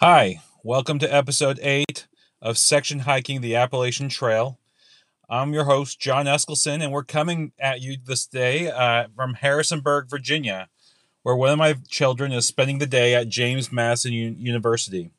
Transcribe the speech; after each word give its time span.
Hi, 0.00 0.42
welcome 0.62 1.00
to 1.00 1.12
episode 1.12 1.58
8 1.60 2.06
of 2.40 2.56
Section 2.56 3.00
Hiking 3.00 3.40
the 3.40 3.56
Appalachian 3.56 4.08
Trail. 4.08 4.56
I'm 5.28 5.52
your 5.52 5.64
host, 5.64 5.98
John 5.98 6.26
Eskelson, 6.26 6.84
and 6.84 6.92
we're 6.92 7.02
coming 7.02 7.50
at 7.58 7.80
you 7.80 7.96
this 8.04 8.24
day 8.24 8.70
uh, 8.70 9.08
from 9.16 9.34
Harrisonburg, 9.34 10.08
Virginia, 10.08 10.68
where 11.24 11.34
one 11.34 11.50
of 11.50 11.58
my 11.58 11.74
children 11.88 12.30
is 12.30 12.46
spending 12.46 12.78
the 12.78 12.86
day 12.86 13.12
at 13.12 13.28
James 13.28 13.72
Madison 13.72 14.12
U- 14.12 14.36
University. 14.38 15.10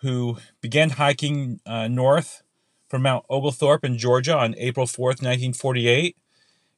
who 0.00 0.36
began 0.60 0.90
hiking 0.90 1.60
uh, 1.64 1.88
north 1.88 2.42
from 2.88 3.02
Mount 3.02 3.24
Oglethorpe 3.30 3.84
in 3.84 3.96
Georgia 3.96 4.36
on 4.36 4.54
April 4.58 4.86
4th, 4.86 5.22
1948, 5.22 6.16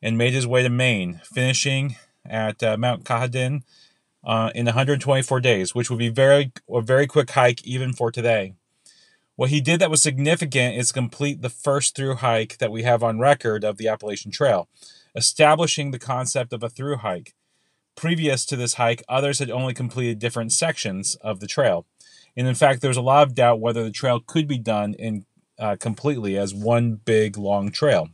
and 0.00 0.16
made 0.16 0.33
his 0.33 0.46
way 0.46 0.62
to 0.62 0.69
Maine, 0.69 1.20
finishing 1.24 1.96
at 2.24 2.62
uh, 2.62 2.77
Mount 2.77 3.05
Katahdin 3.05 3.64
uh, 4.24 4.50
in 4.55 4.66
124 4.66 5.41
days, 5.41 5.74
which 5.74 5.91
would 5.91 5.98
be 5.98 6.08
very 6.08 6.52
a 6.72 6.80
very 6.80 7.06
quick 7.06 7.30
hike 7.30 7.64
even 7.64 7.92
for 7.92 8.11
today. 8.11 8.55
What 9.36 9.50
he 9.50 9.61
did 9.61 9.80
that 9.80 9.91
was 9.91 10.02
significant 10.02 10.77
is 10.77 10.91
complete 10.91 11.42
the 11.42 11.48
first 11.48 11.94
through 11.94 12.16
hike 12.16 12.58
that 12.58 12.72
we 12.72 12.83
have 12.83 13.05
on 13.05 13.20
record 13.20 13.62
of 13.62 13.77
the 13.77 13.86
Appalachian 13.86 14.33
Trail, 14.33 14.68
establishing 15.14 15.92
the 15.92 15.98
concept 15.98 16.52
of 16.52 16.64
a 16.64 16.68
through 16.68 16.96
hike. 16.96 17.34
Previous 17.95 18.45
to 18.46 18.57
this 18.57 18.74
hike, 18.74 19.02
others 19.08 19.39
had 19.39 19.51
only 19.51 19.74
completed 19.74 20.18
different 20.18 20.52
sections 20.52 21.14
of 21.20 21.39
the 21.39 21.46
trail. 21.46 21.86
And 22.36 22.46
in 22.46 22.57
fact, 22.57 22.80
there 22.80 22.90
was 22.90 22.96
a 22.96 23.02
lot 23.02 23.27
of 23.27 23.34
doubt 23.34 23.61
whether 23.61 23.84
the 23.84 23.90
trail 23.90 24.20
could 24.20 24.48
be 24.48 24.58
done 24.58 24.95
in 24.95 25.24
uh, 25.58 25.77
completely 25.78 26.36
as 26.36 26.55
one 26.55 26.95
big 26.95 27.36
long 27.36 27.70
trail. 27.70 28.11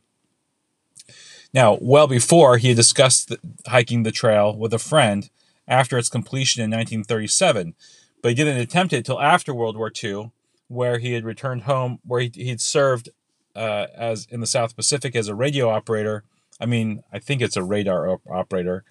Now, 1.53 1.78
well 1.81 2.06
before 2.06 2.59
he 2.59 2.69
had 2.69 2.76
discussed 2.76 3.28
the, 3.28 3.38
hiking 3.66 4.03
the 4.03 4.10
trail 4.10 4.56
with 4.56 4.75
a 4.75 4.78
friend 4.78 5.31
after 5.66 5.98
its 5.98 6.08
completion 6.08 6.62
in 6.62 6.70
1937, 6.70 7.75
but 8.22 8.30
he 8.30 8.34
didn't 8.34 8.60
attempt 8.60 8.92
it 8.92 8.98
until 8.98 9.20
after 9.20 9.54
World 9.54 9.76
War 9.76 9.92
II, 10.02 10.32
where 10.69 10.98
he 10.98 11.12
had 11.12 11.25
returned 11.25 11.62
home, 11.62 12.00
where 12.04 12.20
he, 12.20 12.30
he'd 12.34 12.60
served 12.60 13.10
uh, 13.56 13.86
as 13.97 14.26
in 14.30 14.41
the 14.41 14.47
South 14.47 14.76
Pacific 14.76 15.14
as 15.14 15.28
a 15.28 15.34
radio 15.34 15.69
operator. 15.69 16.25
I 16.60 16.66
mean, 16.66 17.02
I 17.12 17.19
think 17.19 17.41
it's 17.41 17.56
a 17.56 17.62
radar 17.62 18.08
op- 18.08 18.30
operator, 18.30 18.84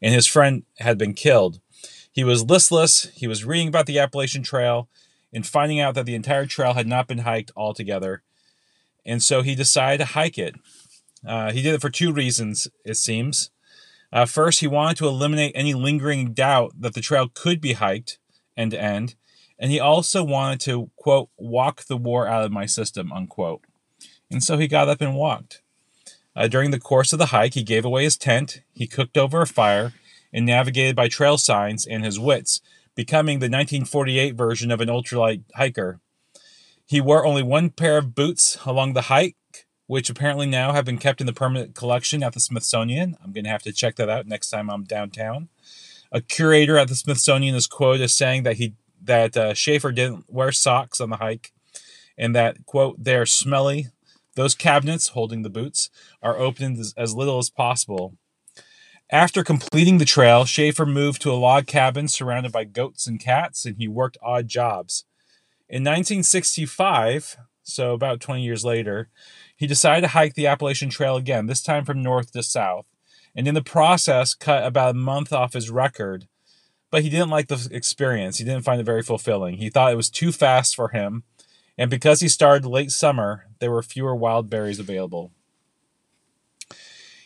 and 0.00 0.14
his 0.14 0.26
friend 0.26 0.64
had 0.78 0.98
been 0.98 1.14
killed. 1.14 1.60
He 2.12 2.24
was 2.24 2.44
listless. 2.44 3.10
He 3.14 3.26
was 3.26 3.44
reading 3.44 3.68
about 3.68 3.86
the 3.86 3.98
Appalachian 3.98 4.42
Trail 4.42 4.88
and 5.32 5.46
finding 5.46 5.80
out 5.80 5.94
that 5.94 6.06
the 6.06 6.14
entire 6.14 6.46
trail 6.46 6.74
had 6.74 6.86
not 6.86 7.06
been 7.06 7.18
hiked 7.18 7.52
altogether. 7.56 8.22
And 9.06 9.22
so 9.22 9.42
he 9.42 9.54
decided 9.54 9.98
to 9.98 10.12
hike 10.12 10.38
it. 10.38 10.56
Uh, 11.26 11.52
he 11.52 11.62
did 11.62 11.74
it 11.74 11.80
for 11.80 11.90
two 11.90 12.12
reasons, 12.12 12.68
it 12.84 12.96
seems. 12.96 13.50
Uh, 14.12 14.26
first, 14.26 14.60
he 14.60 14.66
wanted 14.66 14.96
to 14.96 15.06
eliminate 15.06 15.52
any 15.54 15.74
lingering 15.74 16.32
doubt 16.32 16.72
that 16.78 16.94
the 16.94 17.00
trail 17.00 17.28
could 17.32 17.60
be 17.60 17.74
hiked 17.74 18.18
end 18.56 18.72
to 18.72 18.80
end. 18.80 19.14
And 19.58 19.70
he 19.70 19.78
also 19.78 20.24
wanted 20.24 20.60
to, 20.60 20.90
quote, 20.96 21.28
walk 21.36 21.84
the 21.84 21.96
war 21.96 22.26
out 22.26 22.44
of 22.44 22.52
my 22.52 22.66
system, 22.66 23.12
unquote. 23.12 23.62
And 24.30 24.42
so 24.42 24.56
he 24.56 24.66
got 24.66 24.88
up 24.88 25.00
and 25.00 25.14
walked. 25.14 25.62
Uh, 26.34 26.48
during 26.48 26.70
the 26.70 26.80
course 26.80 27.12
of 27.12 27.18
the 27.18 27.26
hike, 27.26 27.54
he 27.54 27.62
gave 27.62 27.84
away 27.84 28.04
his 28.04 28.16
tent, 28.16 28.62
he 28.72 28.86
cooked 28.86 29.18
over 29.18 29.42
a 29.42 29.46
fire, 29.46 29.92
and 30.32 30.46
navigated 30.46 30.96
by 30.96 31.08
trail 31.08 31.36
signs 31.36 31.86
and 31.86 32.04
his 32.04 32.18
wits 32.18 32.60
becoming 32.94 33.38
the 33.38 33.46
1948 33.46 34.34
version 34.34 34.70
of 34.70 34.80
an 34.80 34.88
ultralight 34.88 35.42
hiker. 35.54 36.00
He 36.86 37.00
wore 37.00 37.24
only 37.24 37.42
one 37.42 37.70
pair 37.70 37.98
of 37.98 38.14
boots 38.14 38.58
along 38.66 38.92
the 38.92 39.02
hike, 39.02 39.36
which 39.90 40.08
apparently 40.08 40.46
now 40.46 40.70
have 40.70 40.84
been 40.84 40.98
kept 40.98 41.20
in 41.20 41.26
the 41.26 41.32
permanent 41.32 41.74
collection 41.74 42.22
at 42.22 42.32
the 42.32 42.38
Smithsonian. 42.38 43.16
I'm 43.24 43.32
going 43.32 43.42
to 43.42 43.50
have 43.50 43.64
to 43.64 43.72
check 43.72 43.96
that 43.96 44.08
out 44.08 44.24
next 44.24 44.50
time 44.50 44.70
I'm 44.70 44.84
downtown. 44.84 45.48
A 46.12 46.20
curator 46.20 46.78
at 46.78 46.86
the 46.86 46.94
Smithsonian 46.94 47.56
is 47.56 47.66
quoted 47.66 48.02
as 48.02 48.14
saying 48.14 48.44
that 48.44 48.58
he 48.58 48.74
that 49.02 49.36
uh, 49.36 49.52
Shaffer 49.52 49.90
didn't 49.90 50.26
wear 50.28 50.52
socks 50.52 51.00
on 51.00 51.10
the 51.10 51.16
hike, 51.16 51.52
and 52.16 52.36
that 52.36 52.66
quote 52.66 53.02
they're 53.02 53.26
smelly. 53.26 53.88
Those 54.36 54.54
cabinets 54.54 55.08
holding 55.08 55.42
the 55.42 55.50
boots 55.50 55.90
are 56.22 56.38
opened 56.38 56.78
as, 56.78 56.94
as 56.96 57.16
little 57.16 57.38
as 57.38 57.50
possible 57.50 58.14
after 59.12 59.42
completing 59.42 59.98
the 59.98 60.04
trail, 60.04 60.44
Shaffer 60.44 60.86
moved 60.86 61.20
to 61.22 61.32
a 61.32 61.34
log 61.34 61.66
cabin 61.66 62.06
surrounded 62.06 62.52
by 62.52 62.62
goats 62.62 63.08
and 63.08 63.18
cats, 63.18 63.66
and 63.66 63.76
he 63.76 63.88
worked 63.88 64.18
odd 64.22 64.46
jobs. 64.46 65.04
In 65.68 65.82
1965, 65.82 67.36
so 67.62 67.92
about 67.92 68.20
20 68.20 68.42
years 68.42 68.64
later, 68.64 69.08
he 69.56 69.66
decided 69.66 70.02
to 70.02 70.08
hike 70.08 70.34
the 70.34 70.46
Appalachian 70.46 70.90
Trail 70.90 71.16
again, 71.16 71.46
this 71.46 71.62
time 71.62 71.84
from 71.84 72.02
north 72.02 72.32
to 72.32 72.42
south, 72.42 72.86
and 73.34 73.46
in 73.46 73.54
the 73.54 73.62
process 73.62 74.34
cut 74.34 74.64
about 74.64 74.90
a 74.90 74.98
month 74.98 75.32
off 75.32 75.52
his 75.52 75.70
record. 75.70 76.26
But 76.90 77.02
he 77.02 77.10
didn't 77.10 77.30
like 77.30 77.48
the 77.48 77.68
experience. 77.70 78.38
He 78.38 78.44
didn't 78.44 78.64
find 78.64 78.80
it 78.80 78.84
very 78.84 79.02
fulfilling. 79.02 79.58
He 79.58 79.70
thought 79.70 79.92
it 79.92 79.96
was 79.96 80.10
too 80.10 80.32
fast 80.32 80.74
for 80.74 80.88
him, 80.88 81.22
and 81.78 81.90
because 81.90 82.20
he 82.20 82.28
started 82.28 82.66
late 82.66 82.90
summer, 82.90 83.46
there 83.58 83.70
were 83.70 83.82
fewer 83.82 84.14
wild 84.14 84.50
berries 84.50 84.80
available. 84.80 85.30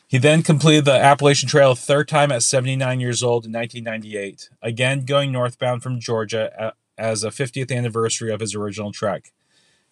He 0.06 0.18
then 0.18 0.42
completed 0.42 0.84
the 0.84 0.92
Appalachian 0.92 1.48
Trail 1.48 1.72
a 1.72 1.76
third 1.76 2.08
time 2.08 2.30
at 2.30 2.42
79 2.42 3.00
years 3.00 3.22
old 3.22 3.46
in 3.46 3.52
1998, 3.52 4.50
again 4.62 5.04
going 5.04 5.32
northbound 5.32 5.82
from 5.82 5.98
Georgia 5.98 6.74
as 6.96 7.24
a 7.24 7.30
50th 7.30 7.74
anniversary 7.74 8.32
of 8.32 8.40
his 8.40 8.54
original 8.54 8.92
trek. 8.92 9.32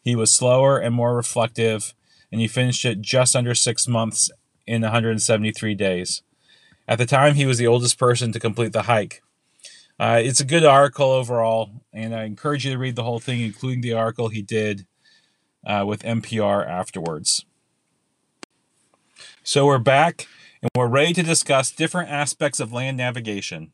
He 0.03 0.17
was 0.17 0.35
slower 0.35 0.79
and 0.79 0.95
more 0.95 1.15
reflective, 1.15 1.95
and 2.31 2.41
he 2.41 2.49
finished 2.49 2.85
it 2.85 3.01
just 3.01 3.37
under 3.37 3.55
six 3.55 3.87
months 3.87 4.31
in 4.67 4.83
173 4.83 5.75
days. 5.75 6.23
At 6.89 6.99
the 6.99 7.07
time, 7.07 7.35
he 7.35 7.47
was 7.47 7.59
the 7.59 7.67
oldest 7.67 7.99
person 7.99 8.33
to 8.33 8.41
complete 8.41 8.73
the 8.73 8.83
hike. 8.83 9.23
Uh, 9.99 10.21
it's 10.23 10.41
a 10.41 10.45
good 10.45 10.65
article 10.65 11.11
overall, 11.11 11.71
and 11.93 12.15
I 12.15 12.25
encourage 12.25 12.65
you 12.65 12.73
to 12.73 12.79
read 12.79 12.97
the 12.97 13.05
whole 13.05 13.21
thing, 13.21 13.41
including 13.41 13.83
the 13.83 13.93
article 13.93 14.29
he 14.29 14.43
did 14.43 14.87
uh, 15.65 15.85
with 15.87 16.03
NPR 16.03 16.67
afterwards. 16.67 17.45
So 19.45 19.67
we're 19.67 19.79
back 19.79 20.27
and 20.61 20.71
we're 20.77 20.89
ready 20.89 21.13
to 21.15 21.23
discuss 21.23 21.71
different 21.71 22.11
aspects 22.11 22.61
of 22.61 22.73
land 22.73 22.97
navigation. 22.97 23.73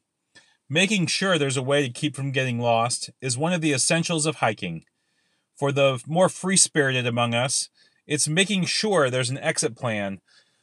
Making 0.69 1.07
sure 1.07 1.39
there's 1.39 1.57
a 1.57 1.63
way 1.63 1.83
to 1.83 1.93
keep 1.93 2.17
from 2.17 2.31
getting 2.33 2.59
lost 2.59 3.11
is 3.21 3.39
one 3.39 3.53
of 3.53 3.61
the 3.61 3.73
essentials 3.73 4.27
of 4.27 4.37
hiking. 4.37 4.85
For 5.58 5.72
the 5.72 6.00
more 6.06 6.28
free 6.28 6.56
spirited 6.56 7.05
among 7.05 7.34
us, 7.34 7.69
it's 8.06 8.28
making 8.28 8.66
sure 8.66 9.10
there's 9.10 9.31
an 9.31 9.38
exit 9.38 9.76
plan 9.76 10.20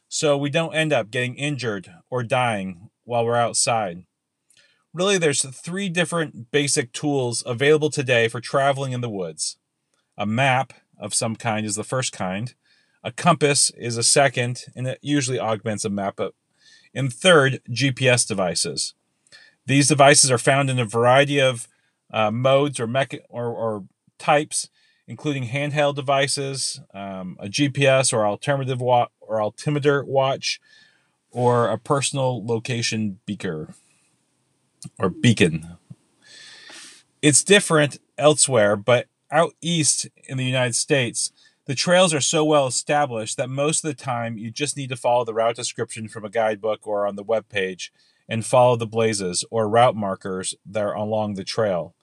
so 0.08 0.38
we 0.38 0.48
don't 0.48 0.74
end 0.74 0.92
up 0.92 1.10
getting 1.10 1.34
injured 1.34 1.92
or 2.08 2.22
dying 2.22 2.88
while 3.04 3.24
we're 3.24 3.36
outside. 3.36 4.04
Really, 4.94 5.18
there's 5.18 5.44
three 5.44 5.90
different 5.90 6.50
basic 6.50 6.92
tools 6.92 7.42
available 7.44 7.90
today 7.90 8.28
for 8.28 8.40
traveling 8.40 8.92
in 8.92 9.02
the 9.02 9.10
woods 9.10 9.58
A 10.16 10.24
map 10.24 10.72
of 10.98 11.12
some 11.12 11.36
kind 11.36 11.66
is 11.66 11.76
the 11.76 11.84
first 11.84 12.12
kind. 12.12 12.54
A 13.04 13.12
compass 13.12 13.70
is 13.76 13.98
a 13.98 14.02
second, 14.02 14.64
and 14.74 14.86
it 14.86 14.98
usually 15.02 15.38
augments 15.38 15.84
a 15.84 15.90
map. 15.90 16.18
And 16.94 17.12
third, 17.12 17.60
GPS 17.70 18.26
devices. 18.26 18.94
These 19.66 19.88
devices 19.88 20.30
are 20.30 20.38
found 20.38 20.70
in 20.70 20.78
a 20.78 20.86
variety 20.86 21.38
of 21.38 21.68
uh, 22.10 22.30
modes 22.30 22.80
or, 22.80 22.86
mecha- 22.86 23.20
or, 23.28 23.48
or 23.48 23.84
types, 24.18 24.70
including 25.08 25.48
handheld 25.48 25.94
devices, 25.94 26.80
um, 26.94 27.36
a 27.40 27.48
GPS 27.48 28.12
or 28.12 28.26
alternative 28.26 28.80
wa- 28.80 29.08
or 29.20 29.40
altimeter 29.40 30.04
watch, 30.04 30.60
or 31.30 31.68
a 31.68 31.78
personal 31.78 32.44
location 32.44 33.20
beaker 33.26 33.74
or 34.98 35.08
beacon. 35.08 35.76
It's 37.22 37.44
different 37.44 37.98
elsewhere, 38.18 38.76
but 38.76 39.06
out 39.30 39.54
east 39.60 40.08
in 40.28 40.38
the 40.38 40.44
United 40.44 40.74
States, 40.74 41.32
the 41.66 41.74
trails 41.74 42.14
are 42.14 42.20
so 42.20 42.44
well 42.44 42.66
established 42.66 43.36
that 43.36 43.50
most 43.50 43.84
of 43.84 43.88
the 43.88 44.02
time 44.02 44.38
you 44.38 44.50
just 44.50 44.76
need 44.76 44.88
to 44.88 44.96
follow 44.96 45.24
the 45.24 45.34
route 45.34 45.56
description 45.56 46.08
from 46.08 46.24
a 46.24 46.30
guidebook 46.30 46.86
or 46.86 47.06
on 47.06 47.16
the 47.16 47.24
web 47.24 47.48
page 47.48 47.92
and 48.28 48.46
follow 48.46 48.76
the 48.76 48.86
blazes 48.86 49.44
or 49.50 49.68
route 49.68 49.96
markers 49.96 50.54
that 50.64 50.82
are 50.82 50.94
along 50.94 51.34
the 51.34 51.44
trail. 51.44 51.94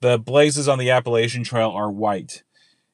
The 0.00 0.18
blazes 0.18 0.68
on 0.68 0.78
the 0.78 0.90
Appalachian 0.90 1.44
Trail 1.44 1.70
are 1.70 1.90
white. 1.90 2.42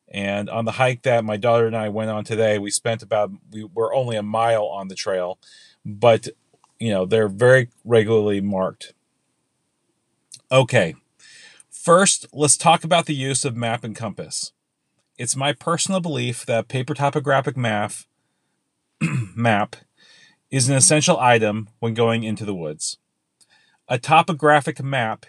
And 0.08 0.48
on 0.48 0.64
the 0.64 0.72
hike 0.72 1.02
that 1.02 1.24
my 1.24 1.36
daughter 1.36 1.66
and 1.66 1.76
I 1.76 1.88
went 1.88 2.10
on 2.10 2.24
today, 2.24 2.58
we 2.58 2.70
spent 2.70 3.02
about 3.02 3.30
we 3.50 3.64
were 3.64 3.94
only 3.94 4.16
a 4.16 4.22
mile 4.22 4.66
on 4.66 4.88
the 4.88 4.94
trail, 4.94 5.38
but 5.84 6.28
you 6.78 6.90
know, 6.90 7.06
they're 7.06 7.28
very 7.28 7.68
regularly 7.84 8.40
marked. 8.40 8.92
Okay. 10.50 10.94
First, 11.70 12.26
let's 12.32 12.56
talk 12.56 12.84
about 12.84 13.06
the 13.06 13.14
use 13.14 13.44
of 13.44 13.56
map 13.56 13.84
and 13.84 13.94
compass. 13.94 14.52
It's 15.18 15.36
my 15.36 15.52
personal 15.52 16.00
belief 16.00 16.44
that 16.46 16.68
paper 16.68 16.94
topographic 16.94 17.56
map 17.56 17.92
map 19.00 19.76
is 20.50 20.68
an 20.68 20.76
essential 20.76 21.18
item 21.18 21.68
when 21.78 21.94
going 21.94 22.22
into 22.22 22.44
the 22.44 22.54
woods. 22.54 22.98
A 23.88 23.98
topographic 23.98 24.82
map, 24.82 25.26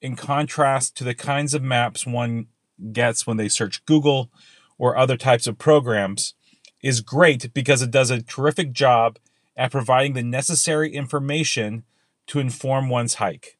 in 0.00 0.16
contrast 0.16 0.96
to 0.96 1.04
the 1.04 1.14
kinds 1.14 1.54
of 1.54 1.62
maps 1.62 2.06
one 2.06 2.46
gets 2.92 3.26
when 3.26 3.36
they 3.36 3.48
search 3.48 3.84
Google 3.84 4.30
or 4.78 4.96
other 4.96 5.16
types 5.16 5.46
of 5.46 5.58
programs, 5.58 6.34
is 6.82 7.00
great 7.00 7.52
because 7.52 7.82
it 7.82 7.90
does 7.90 8.10
a 8.10 8.22
terrific 8.22 8.72
job 8.72 9.18
at 9.56 9.72
providing 9.72 10.12
the 10.12 10.22
necessary 10.22 10.92
information 10.94 11.82
to 12.28 12.38
inform 12.38 12.88
one's 12.88 13.14
hike. 13.14 13.58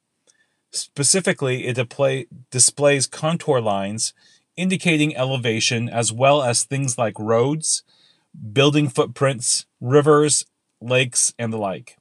Specifically, 0.70 1.66
it 1.66 1.74
display, 1.74 2.26
displays 2.50 3.06
contour 3.06 3.60
lines 3.60 4.12
indicating 4.56 5.16
elevation 5.16 5.88
as 5.88 6.12
well 6.12 6.42
as 6.42 6.64
things 6.64 6.98
like 6.98 7.18
roads, 7.18 7.82
building 8.52 8.88
footprints, 8.88 9.66
rivers, 9.80 10.46
lakes, 10.80 11.32
and 11.38 11.52
the 11.52 11.56
like. 11.56 11.96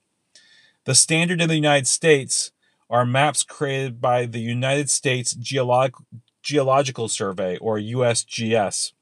The 0.85 0.95
standard 0.95 1.41
in 1.41 1.49
the 1.49 1.55
United 1.55 1.87
States 1.87 2.51
are 2.89 3.05
maps 3.05 3.43
created 3.43 3.99
by 3.99 4.25
the 4.25 4.39
United 4.39 4.89
States 4.89 5.33
Geolog- 5.33 6.03
Geological 6.41 7.07
Survey, 7.07 7.57
or 7.57 7.77
USGS, 7.77 8.93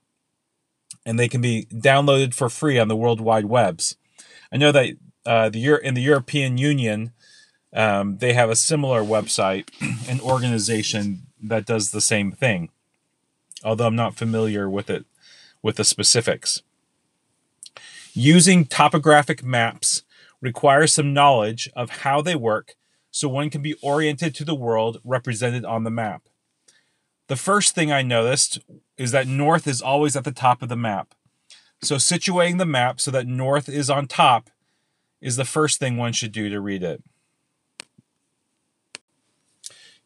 and 1.06 1.20
they 1.20 1.28
can 1.28 1.42
be 1.42 1.68
downloaded 1.72 2.34
for 2.34 2.50
free 2.50 2.80
on 2.80 2.88
the 2.88 2.96
World 2.96 3.22
Wide 3.22 3.46
Webs. 3.46 3.98
I 4.52 4.58
know 4.58 4.72
that 4.72 4.96
uh, 5.26 5.50
the 5.50 5.80
in 5.84 5.94
the 5.94 6.02
European 6.02 6.58
Union, 6.58 7.12
um, 7.74 8.18
they 8.18 8.34
have 8.34 8.50
a 8.50 8.56
similar 8.56 9.04
website 9.04 9.70
an 10.10 10.20
organization 10.22 11.28
that 11.42 11.66
does 11.66 11.92
the 11.92 12.02
same 12.02 12.31
thing. 12.31 12.70
Although 13.64 13.88
I'm 13.88 13.96
not 13.96 14.16
familiar 14.16 14.70
with 14.70 14.90
it, 14.90 15.06
with 15.62 15.78
the 15.78 15.84
specifics. 15.84 16.62
Using 18.14 18.66
topographic 18.66 19.44
maps 19.44 20.04
requires 20.40 20.94
some 20.94 21.14
knowledge 21.14 21.70
of 21.76 21.90
how 21.90 22.22
they 22.22 22.36
work 22.36 22.76
so 23.16 23.30
one 23.30 23.50
can 23.50 23.62
be 23.62 23.76
oriented 23.76 24.36
to 24.36 24.44
the 24.44 24.54
world 24.54 25.00
represented 25.06 25.64
on 25.64 25.86
the 25.86 25.90
map. 25.90 26.24
The 27.28 27.38
first 27.38 27.74
thing 27.74 27.90
I 27.90 28.02
noticed 28.02 28.60
is 28.98 29.12
that 29.12 29.26
north 29.26 29.68
is 29.68 29.82
always 29.82 30.18
at 30.18 30.26
the 30.26 30.34
top 30.34 30.62
of 30.62 30.68
the 30.68 30.76
map. 30.76 31.16
So 31.82 31.96
situating 31.96 32.58
the 32.58 32.66
map 32.66 33.00
so 33.00 33.12
that 33.12 33.26
north 33.26 33.70
is 33.70 33.90
on 33.90 34.08
top 34.08 34.50
is 35.22 35.38
the 35.38 35.46
first 35.46 35.80
thing 35.80 35.96
one 35.96 36.12
should 36.12 36.34
do 36.34 36.50
to 36.50 36.60
read 36.60 36.84
it. 36.84 37.02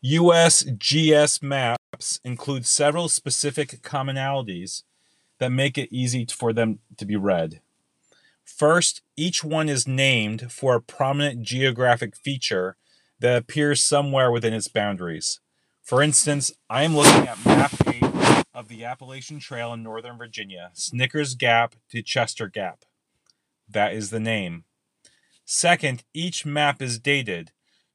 USGS 0.06 1.42
maps 1.42 2.20
include 2.24 2.68
several 2.68 3.10
specific 3.10 3.82
commonalities 3.82 4.84
that 5.40 5.52
make 5.52 5.80
it 5.80 5.90
easy 5.92 6.28
for 6.28 6.54
them 6.54 6.78
to 6.98 7.08
be 7.08 7.16
read. 7.16 7.60
First, 8.46 9.02
each 9.18 9.44
one 9.44 9.68
is 9.68 9.88
named 9.88 10.52
for 10.52 10.76
a 10.76 10.82
prominent 10.82 11.42
geographic 11.42 12.16
feature 12.16 12.76
that 13.19 13.38
appears 13.38 13.83
somewhere 13.83 14.31
within 14.31 14.54
its 14.54 14.68
boundaries. 14.68 15.39
For 15.83 16.01
instance, 16.01 16.51
I 16.69 16.83
am 16.83 16.95
looking 16.95 17.27
at 17.27 17.44
map 17.45 17.74
8 17.88 18.44
of 18.54 18.68
the 18.68 18.83
Appalachian 18.86 19.39
Trail 19.39 19.74
in 19.74 19.83
Northern 19.83 20.18
Virginia, 20.18 20.71
Snickers 20.74 21.36
Gap 21.36 21.75
to 21.92 22.01
Chester 22.01 22.48
Gap. 22.48 22.86
That 23.68 23.94
is 23.94 24.10
the 24.10 24.19
name. 24.19 24.66
Second, 25.45 26.04
each 26.13 26.45
map 26.45 26.81
is 26.81 27.00
dated. 27.00 27.51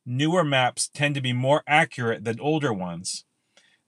Newer 0.06 0.44
maps 0.44 0.88
tend 0.88 1.14
to 1.14 1.20
be 1.20 1.32
more 1.32 1.62
accurate 1.66 2.24
than 2.24 2.40
older 2.40 2.72
ones. 2.72 3.24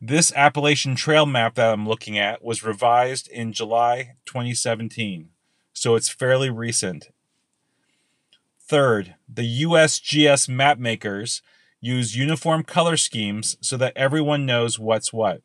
This 0.01 0.33
Appalachian 0.35 0.95
Trail 0.95 1.27
map 1.27 1.55
that 1.55 1.73
I'm 1.73 1.89
looking 1.89 2.19
at 2.19 2.45
was 2.45 2.63
revised 2.63 3.29
in 3.29 3.53
July 3.53 4.17
2017 4.27 5.31
so 5.77 5.95
it's 5.95 6.09
fairly 6.09 6.49
recent. 6.49 7.11
Third, 8.69 9.15
the 9.29 9.63
USGS 9.63 10.49
map 10.49 10.79
makers 10.79 11.41
use 11.81 12.17
uniform 12.17 12.65
color 12.65 12.97
schemes 12.97 13.57
so 13.61 13.77
that 13.77 13.93
everyone 13.95 14.45
knows 14.45 14.79
what's 14.79 15.13
what. 15.13 15.43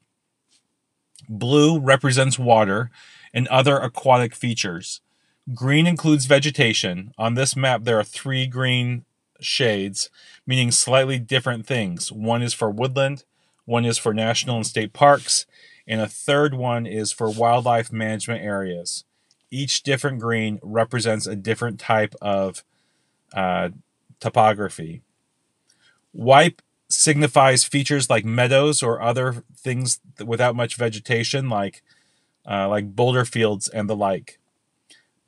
Blue 1.30 1.80
represents 1.80 2.40
water 2.40 2.90
and 3.32 3.48
other 3.50 3.78
aquatic 3.78 4.34
features. 4.34 5.02
Green 5.54 5.86
includes 5.86 6.26
vegetation. 6.26 7.12
On 7.18 7.36
this 7.36 7.56
map, 7.56 7.84
there 7.84 8.00
are 8.00 8.04
three 8.04 8.48
green 8.48 9.06
shades, 9.40 10.10
meaning 10.48 10.72
slightly 10.72 11.20
different 11.20 11.68
things. 11.68 12.12
One 12.12 12.42
is 12.42 12.56
for 12.56 12.72
woodland, 12.72 13.24
one 13.66 13.86
is 13.86 14.00
for 14.00 14.14
national 14.16 14.58
and 14.58 14.66
state 14.68 14.94
parks, 14.94 15.46
and 15.88 16.02
a 16.02 16.08
third 16.08 16.56
one 16.56 16.88
is 16.88 17.12
for 17.12 17.30
wildlife 17.30 17.92
management 17.92 18.44
areas 18.44 19.04
each 19.52 19.84
different 19.84 20.20
green 20.20 20.60
represents 20.64 21.28
a 21.28 21.36
different 21.36 21.80
type 21.80 22.16
of 22.22 22.64
uh, 23.34 23.70
topography. 24.20 25.02
White 26.12 26.62
signifies 26.90 27.64
features 27.64 28.10
like 28.10 28.26
meadows 28.26 28.84
or 28.84 29.02
other 29.02 29.44
things 29.56 30.00
without 30.24 30.56
much 30.56 30.76
vegetation, 30.76 31.50
like 31.50 31.82
uh, 32.50 32.68
like 32.68 32.96
boulder 32.96 33.26
fields 33.26 33.68
and 33.70 33.90
the 33.90 33.96
like. 33.96 34.40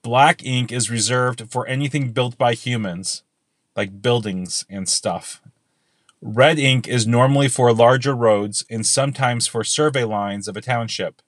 Black 0.01 0.45
ink 0.45 0.71
is 0.71 0.91
reserved 0.91 1.49
for 1.49 1.65
anything 1.67 2.11
built 2.11 2.37
by 2.37 2.53
humans, 2.53 3.23
like 3.75 4.01
buildings 4.01 4.65
and 4.69 4.89
stuff. 4.89 5.41
Red 6.21 6.59
ink 6.59 6.87
is 6.87 7.07
normally 7.07 7.47
for 7.47 7.73
larger 7.73 8.15
roads 8.15 8.65
and 8.69 8.85
sometimes 8.85 9.47
for 9.47 9.63
survey 9.63 10.03
lines 10.03 10.47
of 10.47 10.57
a 10.57 10.61
township 10.61 11.21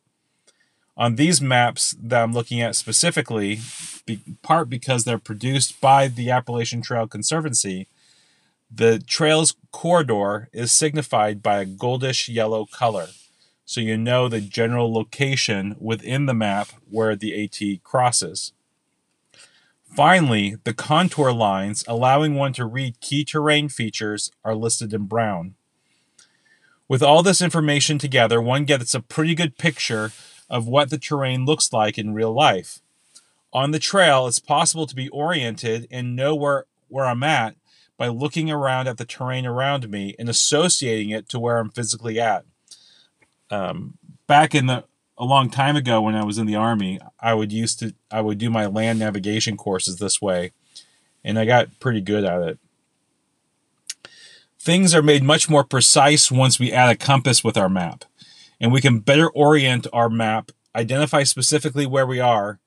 on 0.97 1.15
these 1.15 1.41
maps 1.41 1.95
that 2.01 2.23
I'm 2.23 2.33
looking 2.33 2.61
at 2.61 2.75
specifically, 2.75 3.59
be, 4.05 4.21
part 4.41 4.69
because 4.69 5.03
they're 5.03 5.17
produced 5.17 5.81
by 5.81 6.07
the 6.07 6.29
Appalachian 6.29 6.81
Trail 6.81 7.07
Conservancy, 7.07 7.87
the 8.71 8.99
trail's 8.99 9.55
corridor 9.71 10.49
is 10.53 10.71
signified 10.71 11.43
by 11.43 11.59
a 11.59 11.65
goldish 11.65 12.33
yellow 12.33 12.65
color. 12.65 13.07
So 13.65 13.81
you 13.81 13.97
know 13.97 14.29
the 14.29 14.41
general 14.41 14.93
location 14.93 15.75
within 15.79 16.27
the 16.27 16.33
map 16.33 16.69
where 16.89 17.15
the 17.15 17.43
AT 17.43 17.83
crosses. 17.83 18.53
Finally, 19.95 20.57
the 20.63 20.73
contour 20.73 21.31
lines 21.31 21.83
allowing 21.87 22.35
one 22.35 22.53
to 22.53 22.65
read 22.65 22.99
key 23.01 23.23
terrain 23.23 23.69
features 23.69 24.31
are 24.43 24.55
listed 24.55 24.93
in 24.93 25.05
brown. 25.05 25.55
With 26.87 27.01
all 27.01 27.23
this 27.23 27.41
information 27.41 27.97
together, 27.97 28.41
one 28.41 28.65
gets 28.65 28.93
a 28.93 28.99
pretty 28.99 29.33
good 29.33 29.57
picture 29.57 30.11
of 30.49 30.67
what 30.67 30.89
the 30.89 30.97
terrain 30.97 31.45
looks 31.45 31.71
like 31.73 31.97
in 31.97 32.13
real 32.13 32.33
life. 32.33 32.79
On 33.53 33.71
the 33.71 33.79
trail, 33.79 34.27
it's 34.27 34.39
possible 34.39 34.85
to 34.85 34.95
be 34.95 35.09
oriented 35.09 35.87
and 35.89 36.15
know 36.15 36.35
where, 36.35 36.65
where 36.87 37.05
I'm 37.05 37.23
at 37.23 37.55
by 37.97 38.07
looking 38.07 38.51
around 38.51 38.87
at 38.87 38.97
the 38.97 39.05
terrain 39.05 39.45
around 39.45 39.89
me 39.89 40.15
and 40.19 40.27
associating 40.27 41.09
it 41.09 41.29
to 41.29 41.39
where 41.39 41.57
I'm 41.57 41.69
physically 41.69 42.19
at. 42.19 42.43
Um, 43.49 43.97
back 44.27 44.53
in 44.53 44.65
the 44.65 44.83
a 45.17 45.23
long 45.23 45.49
time 45.49 45.75
ago 45.75 46.01
when 46.01 46.15
I 46.15 46.23
was 46.23 46.37
in 46.37 46.45
the 46.45 46.55
army, 46.55 46.99
I 47.19 47.33
would 47.33 47.51
used 47.51 47.79
to 47.79 47.93
I 48.11 48.21
would 48.21 48.37
do 48.37 48.49
my 48.49 48.65
land 48.65 48.99
navigation 48.99 49.57
courses 49.57 49.97
this 49.97 50.21
way, 50.21 50.51
and 51.23 51.39
I 51.39 51.45
got 51.45 51.79
pretty 51.79 52.01
good 52.01 52.23
at 52.23 52.41
it. 52.41 52.59
Things 54.59 54.95
are 54.95 55.03
made 55.03 55.23
much 55.23 55.49
more 55.49 55.63
precise 55.63 56.31
once 56.31 56.59
we 56.59 56.71
add 56.71 56.89
a 56.89 56.95
compass 56.95 57.43
with 57.43 57.55
our 57.55 57.69
map. 57.69 58.03
And 58.59 58.71
we 58.71 58.81
can 58.81 58.99
better 58.99 59.29
orient 59.29 59.87
our 59.93 60.09
map, 60.09 60.51
identify 60.75 61.23
specifically 61.23 61.85
where 61.85 62.07
we 62.07 62.19
are, 62.19 62.59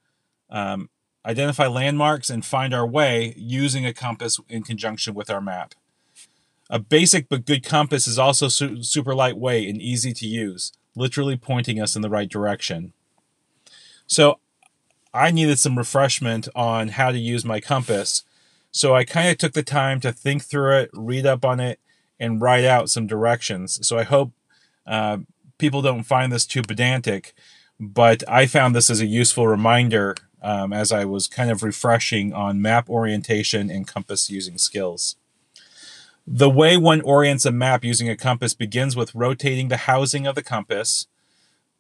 um, 0.50 0.88
identify 1.25 1.66
landmarks, 1.66 2.30
and 2.30 2.45
find 2.45 2.75
our 2.75 2.87
way 2.87 3.35
using 3.37 3.85
a 3.85 3.92
compass 3.92 4.40
in 4.49 4.62
conjunction 4.62 5.14
with 5.14 5.30
our 5.30 5.40
map. 5.40 5.75
A 6.71 6.78
basic 6.78 7.28
but 7.28 7.47
good 7.47 7.64
compass 7.64 8.07
is 8.07 8.18
also 8.18 8.49
su- 8.49 8.83
super 8.83 9.14
lightweight 9.14 9.68
and 9.68 9.80
easy 9.80 10.12
to 10.12 10.26
use, 10.26 10.73
literally 10.95 11.37
pointing 11.37 11.80
us 11.80 11.97
in 11.97 12.02
the 12.02 12.11
right 12.11 12.28
direction. 12.28 12.92
So 14.07 14.38
I 15.14 15.30
needed 15.30 15.59
some 15.59 15.78
refreshment 15.78 16.49
on 16.54 16.88
how 16.88 17.11
to 17.11 17.18
use 17.18 17.45
my 17.45 17.61
compass. 17.61 18.25
So 18.71 18.95
I 18.95 19.04
kind 19.04 19.28
of 19.28 19.38
took 19.38 19.52
the 19.52 19.62
time 19.62 20.00
to 20.00 20.12
think 20.12 20.45
through 20.45 20.76
it, 20.78 20.90
read 20.92 21.25
up 21.26 21.45
on 21.45 21.61
it, 21.61 21.80
and 22.21 22.40
write 22.40 22.64
out 22.64 22.90
some 22.90 23.07
directions. 23.07 23.87
So 23.87 23.99
I 23.99 24.02
hope 24.02 24.33
uh, 24.87 25.18
people 25.59 25.83
don't 25.83 26.05
find 26.05 26.33
this 26.33 26.47
too 26.47 26.62
pedantic, 26.62 27.35
but 27.79 28.23
I 28.29 28.47
found 28.47 28.75
this 28.75 28.91
as 28.91 29.00
a 29.00 29.07
useful 29.07 29.47
reminder 29.47 30.17
um, 30.43 30.73
as 30.73 30.93
I 30.93 31.05
was 31.05 31.27
kind 31.27 31.50
of 31.50 31.62
refreshing 31.62 32.33
on 32.33 32.62
map 32.62 32.88
orientation 32.88 33.71
and 33.71 33.87
compass 33.87 34.31
using 34.31 34.59
skills. 34.59 35.17
The 36.27 36.50
way 36.50 36.77
one 36.77 37.00
orients 37.00 37.47
a 37.47 37.53
map 37.53 37.85
using 37.85 38.09
a 38.09 38.17
compass 38.17 38.55
begins 38.55 38.95
with 38.95 39.15
rotating 39.15 39.69
the 39.69 39.79
housing 39.79 40.27
of 40.27 40.35
the 40.35 40.43
compass. 40.43 41.07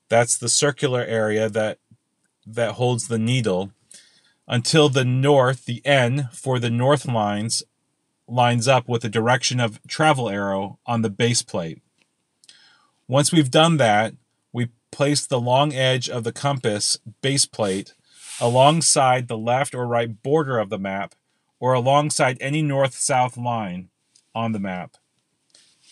That's 0.08 0.36
the 0.36 0.48
circular 0.48 1.02
area 1.02 1.48
that 1.50 1.78
that 2.46 2.72
holds 2.72 3.08
the 3.08 3.18
needle 3.18 3.72
until 4.46 4.88
the 4.88 5.04
north, 5.04 5.66
the 5.66 5.82
N 5.84 6.30
for 6.32 6.58
the 6.58 6.70
north 6.70 7.06
lines 7.06 7.62
lines 8.26 8.66
up 8.66 8.88
with 8.88 9.02
the 9.02 9.08
direction 9.08 9.60
of 9.60 9.80
travel 9.86 10.28
arrow 10.30 10.78
on 10.86 11.02
the 11.02 11.10
base 11.10 11.42
plate. 11.42 11.82
Once 13.08 13.32
we've 13.32 13.50
done 13.50 13.78
that, 13.78 14.12
we 14.52 14.68
place 14.92 15.26
the 15.26 15.40
long 15.40 15.72
edge 15.72 16.10
of 16.10 16.24
the 16.24 16.32
compass 16.32 16.98
base 17.22 17.46
plate 17.46 17.94
alongside 18.38 19.28
the 19.28 19.38
left 19.38 19.74
or 19.74 19.86
right 19.86 20.22
border 20.22 20.58
of 20.58 20.68
the 20.68 20.78
map 20.78 21.14
or 21.58 21.72
alongside 21.72 22.36
any 22.38 22.60
north-south 22.60 23.38
line 23.38 23.88
on 24.34 24.52
the 24.52 24.58
map. 24.58 24.96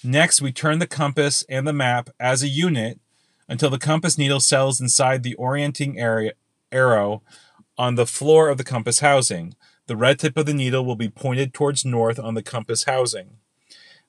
Next, 0.04 0.42
we 0.42 0.52
turn 0.52 0.78
the 0.78 0.87
compass 0.87 1.42
and 1.49 1.66
the 1.66 1.73
map 1.73 2.11
as 2.20 2.42
a 2.42 2.49
unit 2.49 3.00
until 3.49 3.70
the 3.70 3.78
compass 3.78 4.18
needle 4.18 4.40
settles 4.40 4.78
inside 4.78 5.23
the 5.23 5.35
orienting 5.37 5.99
area 5.99 6.32
arrow 6.70 7.23
on 7.78 7.94
the 7.94 8.06
floor 8.06 8.50
of 8.50 8.58
the 8.58 8.64
compass 8.64 9.00
housing. 9.00 9.54
The 9.87 9.96
red 9.96 10.18
tip 10.18 10.37
of 10.37 10.44
the 10.44 10.52
needle 10.52 10.85
will 10.85 10.96
be 10.96 11.08
pointed 11.08 11.54
towards 11.54 11.82
north 11.82 12.18
on 12.18 12.35
the 12.35 12.42
compass 12.42 12.85
housing. 12.85 13.38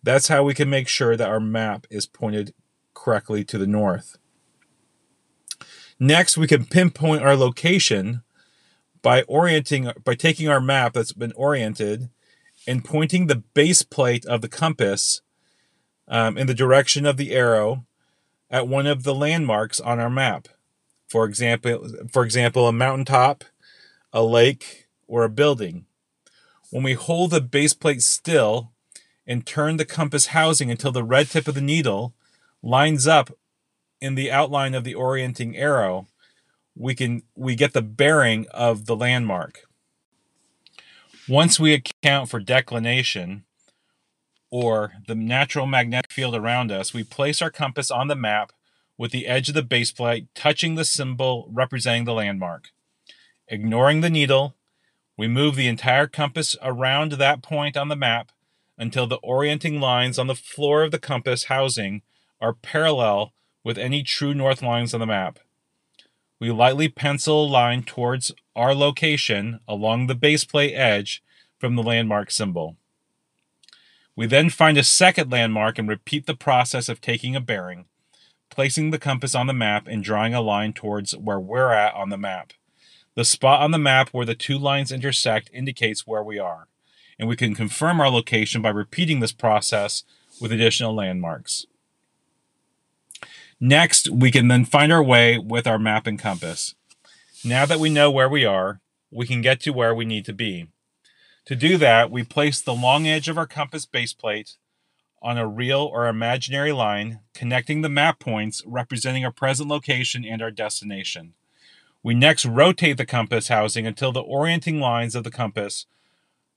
That's 0.03 0.27
how 0.27 0.43
we 0.43 0.53
can 0.53 0.69
make 0.69 0.89
sure 0.89 1.15
that 1.15 1.29
our 1.29 1.39
map 1.39 1.87
is 1.89 2.05
pointed 2.05 2.53
correctly 3.07 3.45
to 3.45 3.57
the 3.57 3.65
north. 3.65 4.17
Next, 5.97 6.35
we 6.35 6.45
can 6.45 6.65
pinpoint 6.65 7.23
our 7.23 7.37
location 7.37 8.21
by 9.01 9.21
orienting 9.23 9.93
by 10.03 10.13
taking 10.13 10.49
our 10.49 10.59
map 10.59 10.91
that's 10.91 11.13
been 11.13 11.31
oriented 11.31 12.09
and 12.67 12.83
pointing 12.83 13.27
the 13.27 13.37
base 13.53 13.81
plate 13.81 14.25
of 14.25 14.41
the 14.41 14.49
compass 14.49 15.21
um, 16.09 16.37
in 16.37 16.47
the 16.47 16.53
direction 16.53 17.05
of 17.05 17.15
the 17.15 17.31
arrow 17.31 17.85
at 18.49 18.67
one 18.67 18.85
of 18.85 19.03
the 19.03 19.15
landmarks 19.15 19.79
on 19.79 20.01
our 20.01 20.09
map. 20.09 20.49
For 21.07 21.23
example, 21.23 21.89
for 22.11 22.25
example, 22.25 22.67
a 22.67 22.73
mountaintop, 22.73 23.45
a 24.11 24.21
lake, 24.21 24.89
or 25.07 25.23
a 25.23 25.29
building. 25.29 25.85
When 26.71 26.83
we 26.83 26.93
hold 26.93 27.31
the 27.31 27.39
base 27.39 27.73
plate 27.73 28.01
still 28.01 28.73
and 29.25 29.45
turn 29.45 29.77
the 29.77 29.85
compass 29.85 30.27
housing 30.27 30.69
until 30.69 30.91
the 30.91 31.05
red 31.05 31.29
tip 31.29 31.47
of 31.47 31.55
the 31.55 31.61
needle 31.61 32.13
lines 32.67 33.07
up 33.07 33.31
in 34.01 34.15
the 34.15 34.29
outline 34.29 34.75
of 34.75 34.83
the 34.83 34.93
orienting 34.93 35.55
arrow, 35.55 36.05
we 36.75 36.93
can 36.93 37.23
we 37.33 37.55
get 37.55 37.73
the 37.73 37.81
bearing 37.81 38.45
of 38.51 38.85
the 38.85 38.95
landmark. 38.95 39.61
Once 41.29 41.59
we 41.59 41.73
account 41.73 42.29
for 42.29 42.39
declination 42.39 43.45
or 44.51 44.93
the 45.07 45.15
natural 45.15 45.65
magnetic 45.65 46.11
field 46.11 46.35
around 46.35 46.71
us, 46.71 46.93
we 46.93 47.03
place 47.03 47.41
our 47.41 47.49
compass 47.49 47.89
on 47.89 48.07
the 48.07 48.15
map 48.15 48.51
with 48.97 49.11
the 49.11 49.27
edge 49.27 49.47
of 49.47 49.55
the 49.55 49.63
base 49.63 49.91
plate 49.91 50.27
touching 50.35 50.75
the 50.75 50.85
symbol 50.85 51.49
representing 51.51 52.03
the 52.03 52.13
landmark. 52.13 52.69
Ignoring 53.47 54.01
the 54.01 54.09
needle, 54.09 54.55
we 55.17 55.27
move 55.27 55.55
the 55.55 55.67
entire 55.67 56.07
compass 56.07 56.55
around 56.61 57.13
that 57.13 57.41
point 57.41 57.77
on 57.77 57.87
the 57.87 57.95
map 57.95 58.31
until 58.77 59.07
the 59.07 59.17
orienting 59.17 59.79
lines 59.79 60.19
on 60.19 60.27
the 60.27 60.35
floor 60.35 60.83
of 60.83 60.91
the 60.91 60.99
compass 60.99 61.45
housing 61.45 62.01
are 62.39 62.53
parallel 62.53 63.33
with 63.63 63.77
any 63.77 64.03
true 64.03 64.33
north 64.33 64.61
lines 64.61 64.93
on 64.93 64.99
the 64.99 65.05
map. 65.05 65.39
We 66.39 66.51
lightly 66.51 66.87
pencil 66.87 67.45
a 67.45 67.47
line 67.47 67.83
towards 67.83 68.31
our 68.55 68.75
location 68.75 69.59
along 69.67 70.07
the 70.07 70.15
baseplate 70.15 70.77
edge 70.77 71.23
from 71.57 71.75
the 71.75 71.83
landmark 71.83 72.29
symbol. 72.29 72.77
We 74.15 74.25
then 74.25 74.49
find 74.49 74.77
a 74.77 74.83
second 74.83 75.31
landmark 75.31 75.77
and 75.77 75.87
repeat 75.87 76.25
the 76.25 76.35
process 76.35 76.89
of 76.89 77.01
taking 77.01 77.35
a 77.35 77.41
bearing, 77.41 77.85
placing 78.49 78.91
the 78.91 78.99
compass 78.99 79.35
on 79.35 79.47
the 79.47 79.53
map 79.53 79.87
and 79.87 80.03
drawing 80.03 80.33
a 80.33 80.41
line 80.41 80.73
towards 80.73 81.15
where 81.15 81.39
we're 81.39 81.71
at 81.71 81.93
on 81.93 82.09
the 82.09 82.17
map. 82.17 82.53
The 83.15 83.25
spot 83.25 83.61
on 83.61 83.71
the 83.71 83.79
map 83.79 84.09
where 84.09 84.25
the 84.25 84.35
two 84.35 84.57
lines 84.57 84.91
intersect 84.91 85.49
indicates 85.51 86.05
where 86.05 86.23
we 86.23 86.37
are, 86.37 86.67
and 87.17 87.27
we 87.27 87.35
can 87.35 87.55
confirm 87.55 87.99
our 87.99 88.09
location 88.09 88.61
by 88.61 88.69
repeating 88.69 89.19
this 89.19 89.31
process 89.31 90.03
with 90.39 90.51
additional 90.51 90.93
landmarks. 90.93 91.65
Next, 93.59 94.09
we 94.09 94.29
can 94.29 94.47
then 94.49 94.65
find 94.65 94.91
our 94.91 95.03
way 95.03 95.37
with 95.39 95.65
our 95.65 95.79
map 95.79 96.05
and 96.05 96.19
compass. 96.19 96.75
Now 97.43 97.65
that 97.65 97.79
we 97.79 97.89
know 97.89 98.11
where 98.11 98.29
we 98.29 98.45
are, 98.45 98.81
we 99.11 99.25
can 99.25 99.41
get 99.41 99.59
to 99.61 99.71
where 99.71 99.95
we 99.95 100.05
need 100.05 100.25
to 100.25 100.33
be. 100.33 100.67
To 101.45 101.55
do 101.55 101.77
that, 101.77 102.11
we 102.11 102.23
place 102.23 102.61
the 102.61 102.75
long 102.75 103.07
edge 103.07 103.27
of 103.27 103.37
our 103.37 103.47
compass 103.47 103.85
base 103.85 104.13
plate 104.13 104.57
on 105.21 105.37
a 105.37 105.47
real 105.47 105.79
or 105.79 106.07
imaginary 106.07 106.71
line 106.71 107.21
connecting 107.33 107.81
the 107.81 107.89
map 107.89 108.19
points 108.19 108.61
representing 108.65 109.25
our 109.25 109.31
present 109.31 109.69
location 109.69 110.23
and 110.23 110.41
our 110.41 110.51
destination. 110.51 111.33
We 112.03 112.13
next 112.13 112.45
rotate 112.45 112.97
the 112.97 113.05
compass 113.05 113.47
housing 113.47 113.87
until 113.87 114.11
the 114.11 114.21
orienting 114.21 114.79
lines 114.79 115.15
of 115.15 115.23
the 115.23 115.31
compass 115.31 115.87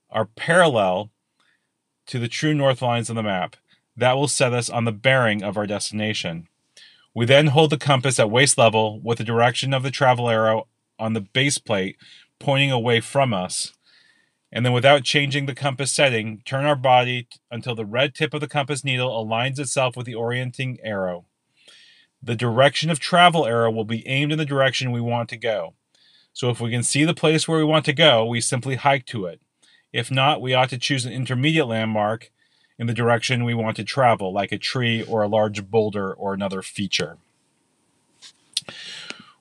are 0.09 0.25
parallel 0.25 1.09
to 2.07 2.19
the 2.19 2.27
true 2.27 2.53
north 2.53 2.81
lines 2.81 3.09
on 3.09 3.15
the 3.15 3.23
map. 3.23 3.55
That 3.95 4.13
will 4.13 4.27
set 4.27 4.53
us 4.53 4.69
on 4.69 4.85
the 4.85 4.91
bearing 4.91 5.41
of 5.41 5.57
our 5.57 5.65
destination. 5.65 6.47
We 7.13 7.25
then 7.25 7.47
hold 7.47 7.71
the 7.71 7.77
compass 7.77 8.19
at 8.19 8.31
waist 8.31 8.57
level 8.57 8.99
with 9.01 9.17
the 9.17 9.23
direction 9.23 9.73
of 9.73 9.83
the 9.83 9.91
travel 9.91 10.29
arrow 10.29 10.67
on 10.97 11.13
the 11.13 11.21
base 11.21 11.57
plate 11.57 11.97
pointing 12.39 12.71
away 12.71 13.01
from 13.01 13.33
us. 13.33 13.73
And 14.51 14.65
then, 14.65 14.73
without 14.73 15.03
changing 15.03 15.45
the 15.45 15.55
compass 15.55 15.91
setting, 15.91 16.41
turn 16.45 16.65
our 16.65 16.75
body 16.75 17.27
until 17.49 17.73
the 17.73 17.85
red 17.85 18.13
tip 18.13 18.33
of 18.33 18.41
the 18.41 18.47
compass 18.47 18.83
needle 18.83 19.09
aligns 19.09 19.59
itself 19.59 19.95
with 19.95 20.05
the 20.05 20.15
orienting 20.15 20.77
arrow. 20.83 21.25
The 22.21 22.35
direction 22.35 22.89
of 22.89 22.99
travel 22.99 23.45
arrow 23.45 23.71
will 23.71 23.85
be 23.85 24.05
aimed 24.07 24.31
in 24.31 24.37
the 24.37 24.45
direction 24.45 24.91
we 24.91 24.99
want 25.01 25.29
to 25.29 25.37
go. 25.37 25.75
So, 26.33 26.49
if 26.49 26.59
we 26.59 26.69
can 26.69 26.83
see 26.83 27.05
the 27.05 27.13
place 27.13 27.47
where 27.47 27.59
we 27.59 27.63
want 27.63 27.85
to 27.85 27.93
go, 27.93 28.25
we 28.25 28.41
simply 28.41 28.75
hike 28.75 29.05
to 29.07 29.25
it. 29.25 29.41
If 29.93 30.11
not, 30.11 30.41
we 30.41 30.53
ought 30.53 30.69
to 30.69 30.77
choose 30.77 31.05
an 31.05 31.13
intermediate 31.13 31.67
landmark 31.67 32.31
in 32.81 32.87
the 32.87 32.93
direction 32.95 33.43
we 33.43 33.53
want 33.53 33.75
to 33.77 33.83
travel, 33.83 34.33
like 34.33 34.51
a 34.51 34.57
tree 34.57 35.03
or 35.03 35.21
a 35.21 35.27
large 35.27 35.69
boulder 35.69 36.11
or 36.11 36.33
another 36.33 36.63
feature. 36.63 37.17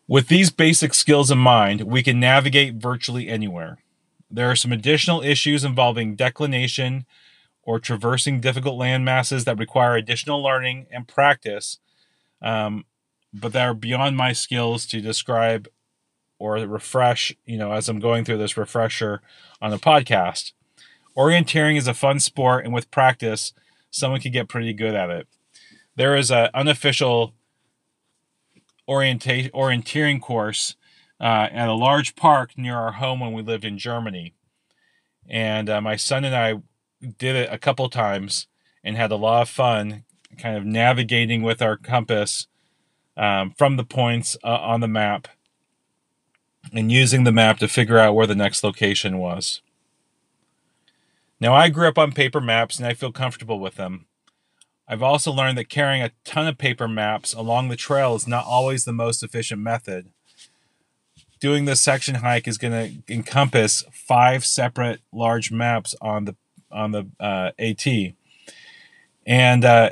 With 0.07 0.29
these 0.29 0.51
basic 0.51 0.93
skills 0.93 1.31
in 1.31 1.39
mind, 1.39 1.81
we 1.81 2.03
can 2.03 2.21
navigate 2.21 2.75
virtually 2.75 3.29
anywhere. 3.29 3.79
There 4.31 4.51
are 4.51 4.57
some 4.57 4.73
additional 4.73 5.23
issues 5.23 5.65
involving 5.65 6.17
declination 6.17 7.07
or 7.63 7.81
traversing 7.81 8.43
difficult 8.43 8.77
land 8.77 9.07
masses 9.07 9.47
that 9.47 9.59
require 9.59 9.97
additional 9.97 10.43
learning 10.43 10.87
and 10.91 11.09
practice, 11.09 11.79
um, 12.43 12.85
but 13.33 13.55
that 13.55 13.63
are 13.63 13.73
beyond 13.73 14.19
my 14.19 14.35
skills 14.35 14.85
to 14.89 15.01
describe 15.01 15.67
or 16.39 16.57
refresh, 16.57 17.35
you 17.47 17.57
know, 17.57 17.73
as 17.73 17.89
I'm 17.89 18.01
going 18.01 18.27
through 18.27 18.39
this 18.39 18.59
refresher 18.59 19.23
on 19.63 19.71
the 19.71 19.79
podcast. 19.79 20.53
Orienteering 21.17 21.77
is 21.77 21.89
a 21.89 21.95
fun 21.95 22.21
sport, 22.21 22.65
and 22.65 22.73
with 22.73 22.91
practice, 22.91 23.53
someone 23.91 24.21
can 24.21 24.33
get 24.33 24.49
pretty 24.49 24.73
good 24.73 24.95
at 24.95 25.11
it. 25.11 25.27
There 25.97 26.17
is 26.17 26.31
an 26.31 26.49
unofficial 26.55 27.35
orienta- 28.89 29.51
orienteering 29.51 30.21
course 30.21 30.77
uh, 31.21 31.49
at 31.53 31.69
a 31.69 31.75
large 31.75 32.17
park 32.17 32.57
near 32.57 32.77
our 32.77 32.93
home 32.93 33.21
when 33.21 33.33
we 33.33 33.43
lived 33.43 33.65
in 33.65 33.79
Germany. 33.79 34.35
And 35.29 35.69
uh, 35.69 35.81
my 35.81 35.97
son 35.97 36.25
and 36.25 36.35
I 36.35 36.55
did 37.19 37.37
it 37.37 37.53
a 37.53 37.59
couple 37.59 37.89
times 37.89 38.47
and 38.83 38.97
had 38.97 39.13
a 39.13 39.17
lot 39.17 39.43
of 39.43 39.49
fun 39.49 40.05
kind 40.39 40.57
of 40.57 40.65
navigating 40.65 41.43
with 41.43 41.61
our 41.61 41.77
compass 41.77 42.47
um, 43.17 43.53
from 43.57 43.77
the 43.77 43.85
points 43.85 44.37
uh, 44.43 44.59
on 44.61 44.81
the 44.81 44.89
map 44.89 45.29
and 46.73 46.91
using 46.91 47.25
the 47.25 47.33
map 47.33 47.59
to 47.59 47.69
figure 47.69 47.99
out 47.99 48.15
where 48.15 48.27
the 48.27 48.35
next 48.35 48.65
location 48.65 49.19
was. 49.19 49.61
Now, 51.41 51.55
I 51.55 51.71
grew 51.71 51.89
up 51.89 51.99
on 51.99 52.13
paper 52.13 52.41
maps 52.41 52.79
and 52.79 52.87
I 52.87 52.93
feel 52.93 53.13
comfortable 53.13 53.59
with 53.59 53.77
them. 53.77 54.07
I've 54.87 55.03
also 55.03 55.33
learned 55.33 55.57
that 55.57 55.69
carrying 55.69 56.03
a 56.03 56.11
ton 56.25 56.47
of 56.47 56.59
paper 56.59 56.89
maps 56.89 57.33
along 57.33 57.69
the 57.69 57.77
trail 57.77 58.15
is 58.15 58.27
not 58.27 58.45
always 58.45 58.85
the 58.85 58.93
most 58.93 59.23
efficient 59.23 59.61
method. 59.61 60.11
Doing 61.39 61.65
this 61.65 61.81
section 61.81 62.17
hike 62.17 62.47
is 62.47 62.59
going 62.59 62.73
to 63.07 63.15
encompass 63.15 63.85
five 63.93 64.45
separate 64.45 65.01
large 65.13 65.51
maps 65.51 65.95
on 66.03 66.25
the 66.25 66.37
on 66.73 66.91
the 66.93 67.09
uh, 67.19 67.51
AT, 67.59 67.87
and 69.27 69.65
uh, 69.65 69.91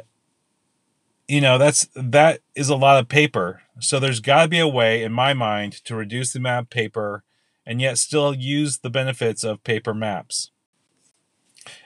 you 1.26 1.40
know 1.40 1.57
that's 1.57 1.88
that 1.95 2.40
is 2.55 2.69
a 2.69 2.76
lot 2.76 2.99
of 3.00 3.09
paper. 3.09 3.62
So 3.81 3.99
there's 3.99 4.21
got 4.21 4.43
to 4.43 4.49
be 4.49 4.59
a 4.59 4.69
way, 4.69 5.02
in 5.02 5.12
my 5.12 5.33
mind, 5.33 5.73
to 5.85 5.95
reduce 5.95 6.33
the 6.33 6.47
of 6.47 6.69
paper 6.69 7.23
and 7.64 7.81
yet 7.81 7.99
still 7.99 8.35
use 8.35 8.78
the 8.78 8.90
benefits 8.90 9.45
of 9.45 9.62
paper 9.62 9.95
maps. 9.95 10.50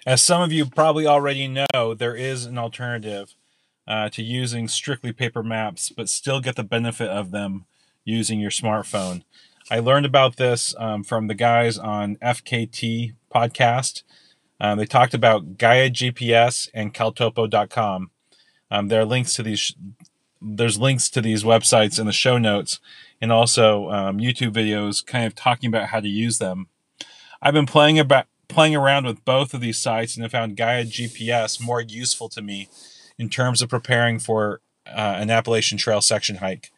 As 0.07 0.23
some 0.23 0.43
of 0.43 0.53
you 0.53 0.67
probably 0.67 1.07
already 1.07 1.49
know, 1.49 1.95
there 1.95 2.17
is 2.17 2.47
an 2.47 2.59
alternative 2.59 3.35
uh, 3.87 4.09
to 4.11 4.23
using 4.23 4.69
strictly 4.69 5.13
paper 5.13 5.43
maps, 5.43 5.91
but 5.91 6.09
still 6.09 6.41
get 6.41 6.57
the 6.57 6.65
benefit 6.65 7.09
of 7.09 7.31
them 7.31 7.67
using 8.05 8.41
your 8.41 8.51
smartphone. 8.51 9.23
I 9.71 9.79
learned 9.79 10.07
about 10.07 10.37
this 10.37 10.75
um, 10.79 11.05
from 11.05 11.29
the 11.29 11.35
guys 11.35 11.79
on 11.79 12.17
FKT 12.17 13.15
podcast. 13.35 14.03
Um, 14.61 14.79
they 14.79 14.87
talked 14.87 15.15
about 15.15 15.59
Gaia 15.59 15.91
GPS 15.91 16.69
and 16.75 16.95
Caltopo.com. 16.95 18.11
Um, 18.71 18.89
there 18.89 19.01
are 19.01 19.07
links 19.07 19.35
to 19.35 19.43
these. 19.43 19.75
There's 20.41 20.79
links 20.79 21.09
to 21.11 21.21
these 21.21 21.45
websites 21.45 22.01
in 22.01 22.07
the 22.07 22.13
show 22.13 22.39
notes, 22.39 22.81
and 23.21 23.31
also 23.31 23.91
um, 23.91 24.19
YouTube 24.19 24.53
videos 24.53 25.05
kind 25.05 25.25
of 25.25 25.35
talking 25.35 25.69
about 25.69 25.89
how 25.89 26.01
to 26.01 26.09
use 26.09 26.39
them. 26.39 26.69
I've 27.41 27.55
been 27.55 27.67
playing 27.67 27.99
about 27.99 28.27
playing 28.53 28.77
around 28.77 29.07
with 29.07 29.25
both 29.25 29.55
of 29.55 29.61
these 29.61 29.79
sites 29.79 30.15
and 30.15 30.23
have 30.23 30.33
found 30.33 30.57
Gaia 30.57 30.85
GPS 30.85 31.61
more 31.61 31.81
useful 31.81 32.29
to 32.31 32.43
me 32.43 32.69
in 33.19 33.29
terms 33.29 33.63
of 33.63 33.69
preparing 33.69 34.19
for 34.19 34.61
uh, 34.87 35.17
an 35.19 35.31
Appalachian 35.31 35.79
Trail 35.79 36.01
section 36.01 36.37
hike. 36.37 36.71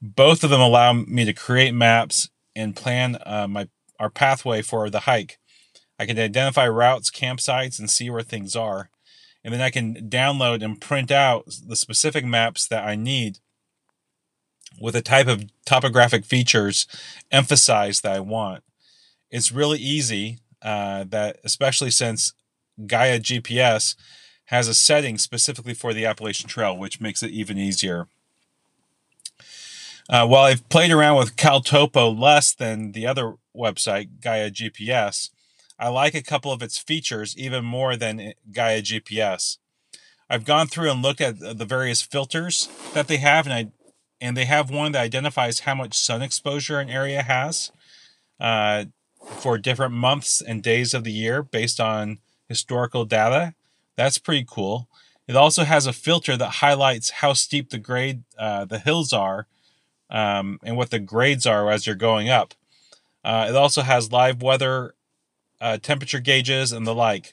Both 0.00 0.44
of 0.44 0.50
them 0.50 0.60
allow 0.60 0.92
me 0.92 1.24
to 1.24 1.32
create 1.32 1.74
maps 1.74 2.30
and 2.56 2.76
plan 2.76 3.18
uh, 3.26 3.46
my 3.48 3.68
our 3.98 4.10
pathway 4.10 4.62
for 4.62 4.88
the 4.88 5.00
hike. 5.00 5.38
I 5.98 6.06
can 6.06 6.18
identify 6.18 6.66
routes, 6.66 7.10
campsites, 7.10 7.78
and 7.78 7.90
see 7.90 8.08
where 8.08 8.22
things 8.22 8.56
are. 8.56 8.88
And 9.44 9.52
then 9.52 9.60
I 9.60 9.68
can 9.68 10.08
download 10.08 10.62
and 10.62 10.80
print 10.80 11.10
out 11.10 11.44
the 11.66 11.76
specific 11.76 12.24
maps 12.24 12.66
that 12.68 12.86
I 12.86 12.94
need 12.94 13.38
with 14.80 14.94
the 14.94 15.02
type 15.02 15.26
of 15.26 15.44
topographic 15.66 16.24
features 16.24 16.86
emphasized 17.30 18.02
that 18.02 18.16
I 18.16 18.20
want. 18.20 18.64
It's 19.30 19.52
really 19.52 19.78
easy 19.78 20.38
uh, 20.62 21.04
that, 21.08 21.38
especially 21.44 21.90
since 21.90 22.34
Gaia 22.86 23.18
GPS 23.18 23.94
has 24.46 24.68
a 24.68 24.74
setting 24.74 25.18
specifically 25.18 25.74
for 25.74 25.94
the 25.94 26.04
Appalachian 26.04 26.48
Trail, 26.48 26.76
which 26.76 27.00
makes 27.00 27.22
it 27.22 27.30
even 27.30 27.56
easier. 27.58 28.08
Uh, 30.08 30.26
while 30.26 30.44
I've 30.44 30.68
played 30.68 30.90
around 30.90 31.18
with 31.18 31.36
CalTopo 31.36 32.18
less 32.18 32.52
than 32.52 32.92
the 32.92 33.06
other 33.06 33.34
website, 33.56 34.20
Gaia 34.20 34.50
GPS, 34.50 35.30
I 35.78 35.88
like 35.88 36.14
a 36.14 36.22
couple 36.22 36.52
of 36.52 36.62
its 36.62 36.78
features 36.78 37.36
even 37.38 37.64
more 37.64 37.96
than 37.96 38.32
Gaia 38.50 38.82
GPS. 38.82 39.58
I've 40.28 40.44
gone 40.44 40.66
through 40.66 40.90
and 40.90 41.02
looked 41.02 41.20
at 41.20 41.38
the 41.38 41.64
various 41.64 42.02
filters 42.02 42.68
that 42.92 43.08
they 43.08 43.16
have, 43.18 43.46
and 43.46 43.52
I 43.52 43.72
and 44.20 44.36
they 44.36 44.44
have 44.44 44.70
one 44.70 44.92
that 44.92 45.00
identifies 45.00 45.60
how 45.60 45.74
much 45.74 45.96
sun 45.96 46.22
exposure 46.22 46.78
an 46.78 46.90
area 46.90 47.22
has 47.22 47.72
uh, 48.38 48.84
for 49.24 49.58
different 49.58 49.94
months 49.94 50.40
and 50.40 50.62
days 50.62 50.94
of 50.94 51.04
the 51.04 51.12
year 51.12 51.42
based 51.42 51.80
on 51.80 52.18
historical 52.48 53.04
data. 53.04 53.54
That's 53.96 54.18
pretty 54.18 54.46
cool. 54.48 54.88
It 55.28 55.36
also 55.36 55.64
has 55.64 55.86
a 55.86 55.92
filter 55.92 56.36
that 56.36 56.48
highlights 56.48 57.10
how 57.10 57.34
steep 57.34 57.70
the 57.70 57.78
grade 57.78 58.24
uh, 58.38 58.64
the 58.64 58.78
hills 58.78 59.12
are 59.12 59.46
um, 60.10 60.58
and 60.64 60.76
what 60.76 60.90
the 60.90 60.98
grades 60.98 61.46
are 61.46 61.70
as 61.70 61.86
you're 61.86 61.94
going 61.96 62.28
up. 62.28 62.54
Uh, 63.22 63.46
it 63.48 63.54
also 63.54 63.82
has 63.82 64.10
live 64.10 64.42
weather, 64.42 64.94
uh, 65.60 65.78
temperature 65.78 66.20
gauges, 66.20 66.72
and 66.72 66.86
the 66.86 66.94
like. 66.94 67.32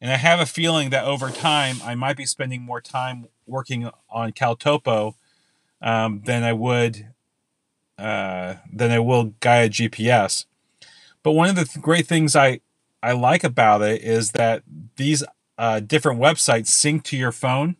And 0.00 0.12
I 0.12 0.16
have 0.16 0.40
a 0.40 0.46
feeling 0.46 0.90
that 0.90 1.04
over 1.04 1.30
time, 1.30 1.76
I 1.82 1.94
might 1.94 2.16
be 2.16 2.26
spending 2.26 2.62
more 2.62 2.80
time 2.80 3.28
working 3.46 3.90
on 4.10 4.32
CalTopo 4.32 5.14
um, 5.80 6.22
than 6.24 6.42
I 6.42 6.52
would 6.52 7.08
uh, 7.96 8.56
than 8.72 8.90
I 8.90 8.98
will 8.98 9.34
Gaia 9.40 9.68
GPS. 9.68 10.46
But 11.24 11.32
one 11.32 11.48
of 11.48 11.56
the 11.56 11.64
th- 11.64 11.82
great 11.82 12.06
things 12.06 12.36
I 12.36 12.60
I 13.02 13.12
like 13.12 13.42
about 13.42 13.82
it 13.82 14.02
is 14.02 14.32
that 14.32 14.62
these 14.96 15.24
uh, 15.58 15.80
different 15.80 16.20
websites 16.20 16.68
sync 16.68 17.02
to 17.04 17.16
your 17.16 17.32
phone, 17.32 17.76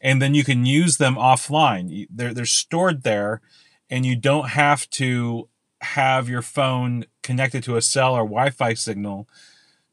and 0.00 0.20
then 0.20 0.34
you 0.34 0.44
can 0.44 0.66
use 0.66 0.98
them 0.98 1.14
offline. 1.14 2.06
They're 2.10 2.34
they're 2.34 2.44
stored 2.44 3.02
there, 3.02 3.40
and 3.88 4.04
you 4.04 4.16
don't 4.16 4.50
have 4.50 4.90
to 4.90 5.48
have 5.80 6.28
your 6.28 6.42
phone 6.42 7.06
connected 7.22 7.62
to 7.64 7.76
a 7.76 7.82
cell 7.82 8.14
or 8.14 8.24
Wi-Fi 8.24 8.74
signal 8.74 9.26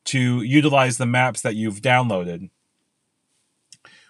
to 0.05 0.41
utilize 0.41 0.97
the 0.97 1.05
maps 1.05 1.41
that 1.41 1.55
you've 1.55 1.81
downloaded. 1.81 2.49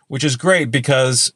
Which 0.07 0.23
is 0.23 0.37
great 0.37 0.71
because 0.71 1.33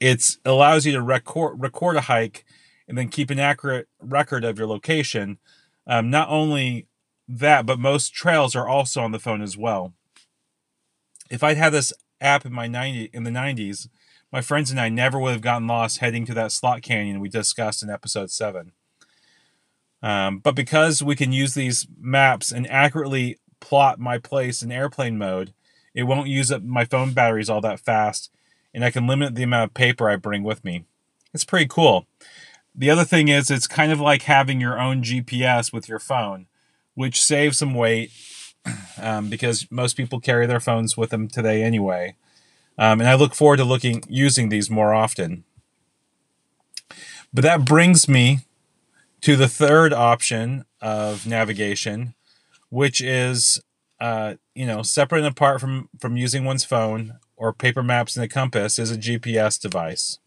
it 0.00 0.36
allows 0.44 0.84
you 0.84 0.92
to 0.92 1.00
record 1.00 1.62
record 1.62 1.96
a 1.96 2.02
hike 2.02 2.44
and 2.88 2.98
then 2.98 3.08
keep 3.08 3.30
an 3.30 3.38
accurate 3.38 3.88
record 4.00 4.44
of 4.44 4.58
your 4.58 4.66
location. 4.66 5.38
Um, 5.86 6.10
not 6.10 6.28
only 6.28 6.86
that, 7.28 7.66
but 7.66 7.78
most 7.78 8.12
trails 8.12 8.54
are 8.54 8.68
also 8.68 9.02
on 9.02 9.12
the 9.12 9.18
phone 9.18 9.42
as 9.42 9.56
well. 9.56 9.94
If 11.30 11.42
I'd 11.42 11.56
had 11.56 11.72
this 11.72 11.92
app 12.20 12.46
in 12.46 12.52
my 12.52 12.66
90 12.66 13.10
in 13.12 13.24
the 13.24 13.30
90s, 13.30 13.88
my 14.32 14.40
friends 14.40 14.70
and 14.70 14.80
I 14.80 14.88
never 14.88 15.18
would 15.18 15.32
have 15.32 15.40
gotten 15.40 15.66
lost 15.66 15.98
heading 15.98 16.26
to 16.26 16.34
that 16.34 16.52
slot 16.52 16.82
canyon 16.82 17.20
we 17.20 17.28
discussed 17.28 17.82
in 17.82 17.90
episode 17.90 18.30
7. 18.30 18.72
Um, 20.02 20.38
but 20.38 20.54
because 20.54 21.02
we 21.02 21.16
can 21.16 21.32
use 21.32 21.54
these 21.54 21.86
maps 21.98 22.52
and 22.52 22.68
accurately 22.70 23.38
plot 23.60 23.98
my 23.98 24.18
place 24.18 24.62
in 24.62 24.70
airplane 24.70 25.18
mode, 25.18 25.52
it 25.94 26.04
won't 26.04 26.28
use 26.28 26.52
up 26.52 26.62
my 26.62 26.84
phone 26.84 27.12
batteries 27.12 27.48
all 27.48 27.60
that 27.62 27.80
fast 27.80 28.30
and 28.76 28.84
I 28.84 28.90
can 28.90 29.06
limit 29.06 29.34
the 29.34 29.42
amount 29.42 29.70
of 29.70 29.74
paper 29.74 30.08
I 30.08 30.16
bring 30.16 30.42
with 30.42 30.62
me. 30.62 30.84
It's 31.32 31.46
pretty 31.46 31.66
cool. 31.66 32.06
The 32.76 32.90
other 32.90 33.04
thing 33.04 33.28
is, 33.28 33.50
it's 33.50 33.66
kind 33.66 33.90
of 33.90 34.00
like 34.00 34.22
having 34.22 34.60
your 34.60 34.78
own 34.78 35.02
GPS 35.02 35.72
with 35.72 35.88
your 35.88 35.98
phone, 35.98 36.46
which 36.94 37.22
saves 37.22 37.58
some 37.58 37.74
weight 37.74 38.10
um, 39.00 39.30
because 39.30 39.70
most 39.70 39.96
people 39.96 40.20
carry 40.20 40.46
their 40.46 40.60
phones 40.60 40.96
with 40.96 41.10
them 41.10 41.28
today 41.28 41.62
anyway. 41.62 42.16
Um, 42.78 43.00
and 43.00 43.08
I 43.08 43.14
look 43.14 43.34
forward 43.34 43.56
to 43.56 43.64
looking 43.64 44.02
using 44.08 44.50
these 44.50 44.68
more 44.68 44.92
often. 44.92 45.44
But 47.32 47.42
that 47.42 47.64
brings 47.64 48.08
me 48.08 48.40
to 49.22 49.36
the 49.36 49.48
third 49.48 49.92
option 49.92 50.64
of 50.80 51.26
navigation, 51.26 52.14
which 52.68 53.00
is 53.00 53.60
uh, 54.00 54.34
you 54.54 54.66
know 54.66 54.82
separate 54.82 55.18
and 55.18 55.28
apart 55.28 55.60
from 55.60 55.88
from 55.98 56.16
using 56.16 56.44
one's 56.44 56.64
phone 56.64 57.14
or 57.36 57.52
paper 57.52 57.82
maps 57.82 58.16
and 58.16 58.24
a 58.24 58.28
compass 58.28 58.78
is 58.78 58.90
a 58.90 58.98
GPS 58.98 59.60
device. 59.60 60.18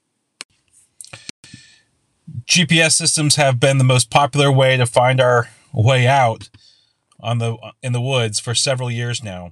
GPS 2.46 2.92
systems 2.92 3.36
have 3.36 3.60
been 3.60 3.78
the 3.78 3.84
most 3.84 4.10
popular 4.10 4.52
way 4.52 4.78
to 4.78 4.86
find 4.86 5.22
our 5.22 5.50
way 5.74 6.08
out 6.08 6.50
on 7.20 7.38
the 7.38 7.58
in 7.82 7.94
the 7.94 8.02
woods 8.02 8.40
for 8.40 8.56
several 8.56 8.90
years 8.90 9.24
now. 9.24 9.52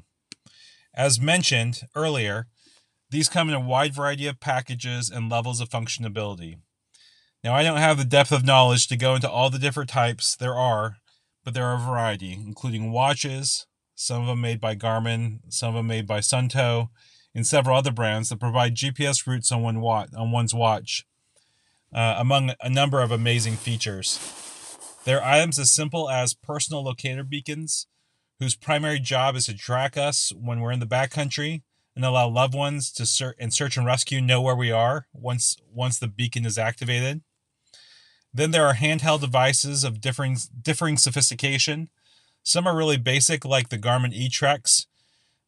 As 0.93 1.19
mentioned 1.19 1.81
earlier, 1.95 2.47
these 3.09 3.29
come 3.29 3.49
in 3.49 3.55
a 3.55 3.59
wide 3.59 3.93
variety 3.93 4.27
of 4.27 4.39
packages 4.39 5.09
and 5.09 5.29
levels 5.29 5.61
of 5.61 5.69
functionality. 5.69 6.55
Now, 7.43 7.53
I 7.53 7.63
don't 7.63 7.77
have 7.77 7.97
the 7.97 8.03
depth 8.03 8.31
of 8.31 8.45
knowledge 8.45 8.87
to 8.87 8.97
go 8.97 9.15
into 9.15 9.29
all 9.29 9.49
the 9.49 9.59
different 9.59 9.89
types 9.89 10.35
there 10.35 10.55
are, 10.55 10.97
but 11.45 11.53
there 11.53 11.65
are 11.65 11.75
a 11.75 11.85
variety, 11.85 12.33
including 12.33 12.91
watches, 12.91 13.67
some 13.95 14.21
of 14.21 14.27
them 14.27 14.41
made 14.41 14.59
by 14.59 14.75
Garmin, 14.75 15.39
some 15.49 15.69
of 15.69 15.75
them 15.75 15.87
made 15.87 16.05
by 16.05 16.19
Suunto, 16.19 16.89
and 17.33 17.47
several 17.47 17.77
other 17.77 17.91
brands 17.91 18.29
that 18.29 18.39
provide 18.39 18.75
GPS 18.75 19.25
routes 19.25 19.51
on, 19.51 19.61
one 19.61 19.79
watch, 19.79 20.09
on 20.15 20.31
one's 20.31 20.53
watch, 20.53 21.05
uh, 21.93 22.15
among 22.17 22.51
a 22.61 22.69
number 22.69 23.01
of 23.01 23.11
amazing 23.11 23.55
features. 23.55 24.19
There 25.05 25.21
are 25.21 25.33
items 25.35 25.57
as 25.57 25.71
simple 25.71 26.09
as 26.09 26.33
personal 26.33 26.83
locator 26.83 27.23
beacons, 27.23 27.87
whose 28.39 28.55
primary 28.55 28.99
job 28.99 29.35
is 29.35 29.45
to 29.45 29.55
track 29.55 29.97
us 29.97 30.31
when 30.35 30.59
we're 30.59 30.71
in 30.71 30.79
the 30.79 30.85
backcountry 30.85 31.61
and 31.95 32.05
allow 32.05 32.27
loved 32.27 32.53
ones 32.53 32.91
to 32.91 33.05
search 33.05 33.35
and 33.39 33.53
search 33.53 33.75
and 33.75 33.85
rescue 33.85 34.21
know 34.21 34.41
where 34.41 34.55
we 34.55 34.71
are 34.71 35.07
once 35.13 35.57
once 35.73 35.97
the 35.97 36.07
beacon 36.07 36.45
is 36.45 36.57
activated. 36.57 37.21
Then 38.33 38.51
there 38.51 38.67
are 38.67 38.75
handheld 38.75 39.21
devices 39.21 39.83
of 39.83 39.99
differing 39.99 40.37
differing 40.61 40.97
sophistication. 40.97 41.89
Some 42.43 42.67
are 42.67 42.77
really 42.77 42.97
basic, 42.97 43.43
like 43.43 43.69
the 43.69 43.79
Garmin 43.79 44.15
eTrex, 44.15 44.85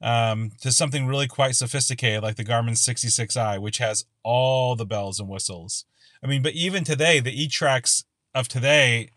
um, 0.02 0.52
to 0.62 0.72
something 0.72 1.06
really 1.06 1.28
quite 1.28 1.56
sophisticated 1.56 2.24
like 2.24 2.36
the 2.36 2.44
Garmin 2.44 2.72
66i, 2.72 3.62
which 3.62 3.78
has 3.78 4.06
all 4.24 4.76
the 4.76 4.86
bells 4.86 5.20
and 5.20 5.30
whistles. 5.30 5.86
I 6.24 6.28
mean, 6.28 6.42
but 6.42 6.54
even 6.54 6.84
today, 6.84 7.20
the 7.20 7.48
eTrex 7.48 8.04
of 8.34 8.48
today 8.48 9.10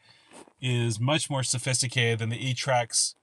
is 0.61 1.01
much 1.01 1.29
more 1.29 1.43
sophisticated 1.43 2.21
than 2.21 2.29
the 2.29 2.55
eTrex 2.55 3.15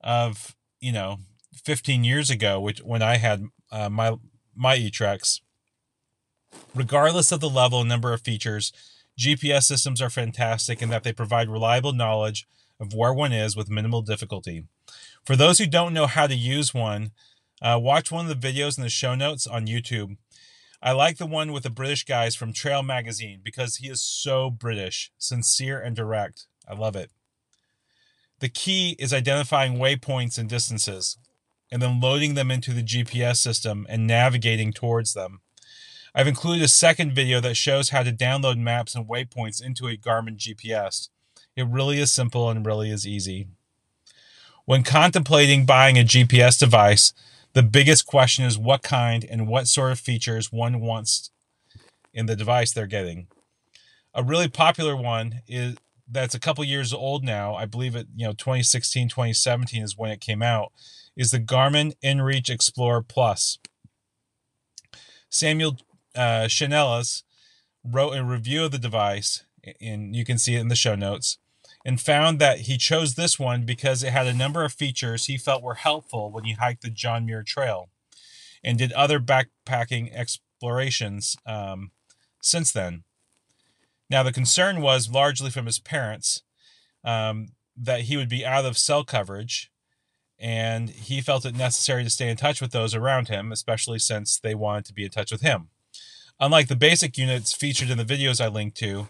of 0.00 0.56
you 0.80 0.92
know 0.92 1.18
15 1.64 2.04
years 2.04 2.30
ago, 2.30 2.60
which 2.60 2.80
when 2.80 3.02
I 3.02 3.16
had 3.16 3.44
uh, 3.70 3.88
my 3.88 4.16
my 4.54 4.76
eTrex. 4.78 5.40
Regardless 6.74 7.32
of 7.32 7.40
the 7.40 7.48
level 7.48 7.80
and 7.80 7.88
number 7.88 8.12
of 8.12 8.20
features, 8.20 8.72
GPS 9.18 9.62
systems 9.62 10.02
are 10.02 10.10
fantastic 10.10 10.82
in 10.82 10.90
that 10.90 11.02
they 11.02 11.12
provide 11.12 11.48
reliable 11.48 11.92
knowledge 11.92 12.46
of 12.78 12.94
where 12.94 13.12
one 13.12 13.32
is 13.32 13.56
with 13.56 13.70
minimal 13.70 14.02
difficulty. 14.02 14.64
For 15.24 15.36
those 15.36 15.58
who 15.58 15.66
don't 15.66 15.94
know 15.94 16.06
how 16.06 16.26
to 16.26 16.34
use 16.34 16.74
one, 16.74 17.12
uh, 17.62 17.78
watch 17.80 18.10
one 18.10 18.28
of 18.28 18.40
the 18.40 18.48
videos 18.48 18.76
in 18.76 18.82
the 18.82 18.90
show 18.90 19.14
notes 19.14 19.46
on 19.46 19.66
YouTube. 19.66 20.16
I 20.84 20.90
like 20.90 21.18
the 21.18 21.26
one 21.26 21.52
with 21.52 21.62
the 21.62 21.70
British 21.70 22.04
guys 22.04 22.34
from 22.34 22.52
Trail 22.52 22.82
Magazine 22.82 23.40
because 23.44 23.76
he 23.76 23.88
is 23.88 24.00
so 24.00 24.50
British, 24.50 25.12
sincere, 25.16 25.80
and 25.80 25.94
direct. 25.94 26.46
I 26.66 26.74
love 26.74 26.96
it. 26.96 27.12
The 28.40 28.48
key 28.48 28.96
is 28.98 29.14
identifying 29.14 29.74
waypoints 29.74 30.38
and 30.38 30.48
distances, 30.48 31.16
and 31.70 31.80
then 31.80 32.00
loading 32.00 32.34
them 32.34 32.50
into 32.50 32.72
the 32.72 32.82
GPS 32.82 33.36
system 33.36 33.86
and 33.88 34.08
navigating 34.08 34.72
towards 34.72 35.14
them. 35.14 35.40
I've 36.16 36.26
included 36.26 36.64
a 36.64 36.68
second 36.68 37.12
video 37.12 37.40
that 37.40 37.56
shows 37.56 37.90
how 37.90 38.02
to 38.02 38.10
download 38.10 38.58
maps 38.58 38.96
and 38.96 39.06
waypoints 39.06 39.64
into 39.64 39.86
a 39.86 39.96
Garmin 39.96 40.36
GPS. 40.36 41.10
It 41.54 41.68
really 41.68 42.00
is 42.00 42.10
simple 42.10 42.50
and 42.50 42.66
really 42.66 42.90
is 42.90 43.06
easy. 43.06 43.46
When 44.64 44.82
contemplating 44.82 45.64
buying 45.64 45.96
a 45.96 46.02
GPS 46.02 46.58
device, 46.58 47.12
the 47.54 47.62
biggest 47.62 48.06
question 48.06 48.44
is 48.44 48.58
what 48.58 48.82
kind 48.82 49.24
and 49.24 49.46
what 49.46 49.68
sort 49.68 49.92
of 49.92 49.98
features 49.98 50.50
one 50.50 50.80
wants 50.80 51.30
in 52.14 52.26
the 52.26 52.36
device 52.36 52.72
they're 52.72 52.86
getting. 52.86 53.26
A 54.14 54.22
really 54.22 54.48
popular 54.48 54.96
one 54.96 55.42
is 55.46 55.76
that's 56.10 56.34
a 56.34 56.40
couple 56.40 56.62
years 56.64 56.92
old 56.92 57.24
now. 57.24 57.54
I 57.54 57.64
believe 57.64 57.96
it, 57.96 58.06
you 58.14 58.26
know, 58.26 58.32
2016, 58.32 59.08
2017 59.08 59.82
is 59.82 59.96
when 59.96 60.10
it 60.10 60.20
came 60.20 60.42
out, 60.42 60.72
is 61.16 61.30
the 61.30 61.40
Garmin 61.40 61.94
InReach 62.04 62.50
Explorer 62.50 63.02
Plus. 63.02 63.58
Samuel 65.30 65.78
uh, 66.14 66.44
Chanelas 66.46 67.22
wrote 67.84 68.12
a 68.12 68.24
review 68.24 68.64
of 68.64 68.70
the 68.70 68.78
device, 68.78 69.44
and 69.80 70.14
you 70.14 70.24
can 70.24 70.36
see 70.36 70.54
it 70.54 70.60
in 70.60 70.68
the 70.68 70.76
show 70.76 70.94
notes, 70.94 71.38
and 71.84 72.00
found 72.00 72.38
that 72.38 72.60
he 72.60 72.76
chose 72.76 73.14
this 73.14 73.38
one 73.38 73.64
because 73.64 74.02
it 74.02 74.12
had 74.12 74.26
a 74.26 74.34
number 74.34 74.64
of 74.64 74.72
features 74.72 75.26
he 75.26 75.36
felt 75.36 75.62
were 75.62 75.74
helpful 75.74 76.30
when 76.30 76.44
he 76.44 76.52
hiked 76.52 76.82
the 76.82 76.90
John 76.90 77.26
Muir 77.26 77.42
Trail 77.42 77.88
and 78.62 78.78
did 78.78 78.92
other 78.92 79.18
backpacking 79.18 80.12
explorations 80.14 81.36
um, 81.44 81.90
since 82.40 82.70
then. 82.70 83.02
Now, 84.08 84.22
the 84.22 84.32
concern 84.32 84.80
was 84.80 85.10
largely 85.10 85.50
from 85.50 85.66
his 85.66 85.78
parents 85.78 86.42
um, 87.04 87.48
that 87.76 88.02
he 88.02 88.16
would 88.16 88.28
be 88.28 88.44
out 88.44 88.64
of 88.64 88.78
cell 88.78 89.04
coverage, 89.04 89.70
and 90.38 90.90
he 90.90 91.20
felt 91.20 91.46
it 91.46 91.56
necessary 91.56 92.04
to 92.04 92.10
stay 92.10 92.28
in 92.28 92.36
touch 92.36 92.60
with 92.60 92.72
those 92.72 92.94
around 92.94 93.28
him, 93.28 93.50
especially 93.50 93.98
since 93.98 94.38
they 94.38 94.54
wanted 94.54 94.84
to 94.84 94.92
be 94.92 95.04
in 95.04 95.10
touch 95.10 95.32
with 95.32 95.40
him. 95.40 95.68
Unlike 96.38 96.68
the 96.68 96.76
basic 96.76 97.16
units 97.16 97.52
featured 97.54 97.90
in 97.90 97.98
the 97.98 98.04
videos 98.04 98.40
I 98.40 98.48
linked 98.48 98.76
to, 98.78 99.08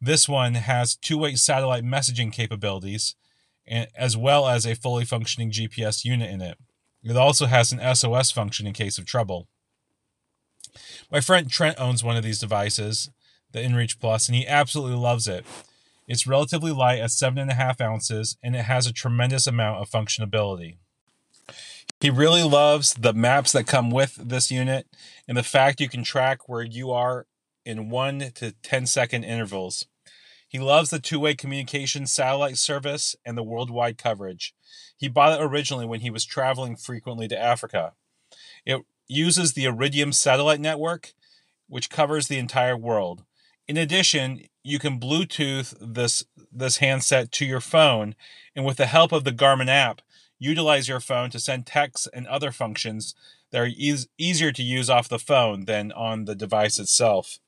this 0.00 0.28
one 0.28 0.54
has 0.54 0.96
two-way 0.96 1.34
satellite 1.34 1.84
messaging 1.84 2.32
capabilities, 2.32 3.14
as 3.66 4.16
well 4.16 4.48
as 4.48 4.66
a 4.66 4.74
fully 4.74 5.04
functioning 5.04 5.50
GPS 5.50 6.04
unit 6.04 6.30
in 6.30 6.40
it. 6.40 6.58
It 7.02 7.16
also 7.16 7.46
has 7.46 7.72
an 7.72 7.94
SOS 7.94 8.30
function 8.30 8.66
in 8.66 8.72
case 8.72 8.98
of 8.98 9.06
trouble. 9.06 9.48
My 11.10 11.20
friend 11.20 11.50
Trent 11.50 11.78
owns 11.78 12.04
one 12.04 12.16
of 12.16 12.22
these 12.22 12.38
devices, 12.38 13.10
the 13.52 13.60
InReach 13.60 13.98
Plus, 13.98 14.28
and 14.28 14.36
he 14.36 14.46
absolutely 14.46 14.96
loves 14.96 15.26
it. 15.26 15.44
It's 16.06 16.26
relatively 16.26 16.72
light 16.72 17.00
at 17.00 17.10
7.5 17.10 17.80
ounces, 17.80 18.36
and 18.42 18.56
it 18.56 18.64
has 18.64 18.86
a 18.86 18.92
tremendous 18.92 19.46
amount 19.46 19.80
of 19.80 19.90
functionality. 19.90 20.76
He 22.00 22.10
really 22.10 22.42
loves 22.42 22.94
the 22.94 23.12
maps 23.12 23.52
that 23.52 23.66
come 23.66 23.90
with 23.90 24.16
this 24.16 24.50
unit 24.50 24.86
and 25.28 25.36
the 25.36 25.42
fact 25.42 25.80
you 25.80 25.88
can 25.88 26.02
track 26.02 26.48
where 26.48 26.62
you 26.62 26.90
are 26.90 27.26
in 27.70 27.88
1 27.88 28.32
to 28.34 28.52
10 28.52 28.86
second 28.86 29.24
intervals. 29.24 29.86
He 30.48 30.58
loves 30.58 30.90
the 30.90 30.98
two 30.98 31.20
way 31.20 31.34
communication 31.34 32.06
satellite 32.06 32.58
service 32.58 33.14
and 33.24 33.38
the 33.38 33.42
worldwide 33.42 33.96
coverage. 33.98 34.52
He 34.96 35.08
bought 35.08 35.40
it 35.40 35.42
originally 35.42 35.86
when 35.86 36.00
he 36.00 36.10
was 36.10 36.24
traveling 36.24 36.76
frequently 36.76 37.28
to 37.28 37.40
Africa. 37.40 37.92
It 38.66 38.82
uses 39.06 39.52
the 39.52 39.64
Iridium 39.64 40.12
satellite 40.12 40.60
network, 40.60 41.14
which 41.68 41.88
covers 41.88 42.26
the 42.26 42.38
entire 42.38 42.76
world. 42.76 43.24
In 43.68 43.76
addition, 43.76 44.42
you 44.64 44.80
can 44.80 44.98
Bluetooth 44.98 45.74
this 45.80 46.24
this 46.52 46.78
handset 46.78 47.30
to 47.32 47.46
your 47.46 47.60
phone, 47.60 48.16
and 48.56 48.64
with 48.64 48.76
the 48.76 48.86
help 48.86 49.12
of 49.12 49.22
the 49.22 49.32
Garmin 49.32 49.68
app, 49.68 50.02
utilize 50.40 50.88
your 50.88 51.00
phone 51.00 51.30
to 51.30 51.38
send 51.38 51.66
texts 51.66 52.08
and 52.12 52.26
other 52.26 52.50
functions 52.50 53.14
that 53.52 53.60
are 53.60 53.66
e- 53.66 54.06
easier 54.18 54.50
to 54.50 54.62
use 54.62 54.90
off 54.90 55.08
the 55.08 55.18
phone 55.18 55.66
than 55.66 55.92
on 55.92 56.24
the 56.24 56.34
device 56.34 56.80
itself. 56.80 57.38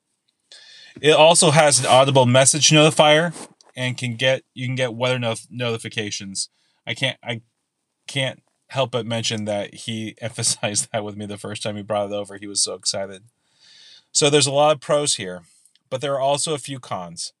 It 1.01 1.11
also 1.11 1.51
has 1.51 1.79
an 1.79 1.87
audible 1.87 2.25
message 2.25 2.69
notifier 2.69 3.33
and 3.75 3.97
can 3.97 4.15
get 4.15 4.43
you 4.53 4.67
can 4.67 4.75
get 4.75 4.93
weather 4.93 5.19
no- 5.19 5.35
notifications. 5.49 6.49
I 6.85 6.93
can't 6.93 7.17
I 7.23 7.41
can't 8.07 8.41
help 8.69 8.91
but 8.91 9.05
mention 9.05 9.45
that 9.45 9.73
he 9.73 10.15
emphasized 10.21 10.89
that 10.91 11.03
with 11.03 11.15
me 11.15 11.25
the 11.25 11.37
first 11.37 11.63
time 11.63 11.75
he 11.75 11.83
brought 11.83 12.11
it 12.11 12.13
over. 12.13 12.37
He 12.37 12.47
was 12.47 12.61
so 12.61 12.73
excited. 12.73 13.23
So 14.11 14.29
there's 14.29 14.47
a 14.47 14.51
lot 14.51 14.75
of 14.75 14.81
pros 14.81 15.15
here, 15.15 15.41
but 15.89 16.01
there 16.01 16.13
are 16.13 16.19
also 16.19 16.53
a 16.53 16.59
few 16.59 16.79
cons. 16.79 17.33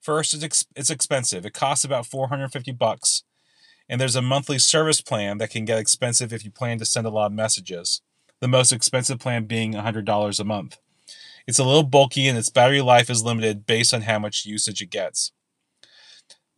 First, 0.00 0.34
it's, 0.34 0.44
ex- 0.44 0.66
it's 0.76 0.90
expensive. 0.90 1.44
It 1.46 1.54
costs 1.54 1.84
about 1.84 2.06
450 2.06 2.72
bucks, 2.72 3.24
and 3.88 4.00
there's 4.00 4.14
a 4.14 4.22
monthly 4.22 4.58
service 4.58 5.00
plan 5.00 5.38
that 5.38 5.50
can 5.50 5.64
get 5.64 5.78
expensive 5.78 6.32
if 6.32 6.44
you 6.44 6.50
plan 6.50 6.78
to 6.78 6.84
send 6.84 7.06
a 7.06 7.10
lot 7.10 7.26
of 7.26 7.32
messages. 7.32 8.02
The 8.40 8.48
most 8.48 8.72
expensive 8.72 9.18
plan 9.18 9.44
being 9.44 9.72
$100 9.72 10.40
a 10.40 10.44
month. 10.44 10.78
It's 11.48 11.58
a 11.58 11.64
little 11.64 11.82
bulky 11.82 12.28
and 12.28 12.36
its 12.36 12.50
battery 12.50 12.82
life 12.82 13.08
is 13.08 13.24
limited 13.24 13.64
based 13.64 13.94
on 13.94 14.02
how 14.02 14.18
much 14.18 14.44
usage 14.44 14.82
it 14.82 14.90
gets. 14.90 15.32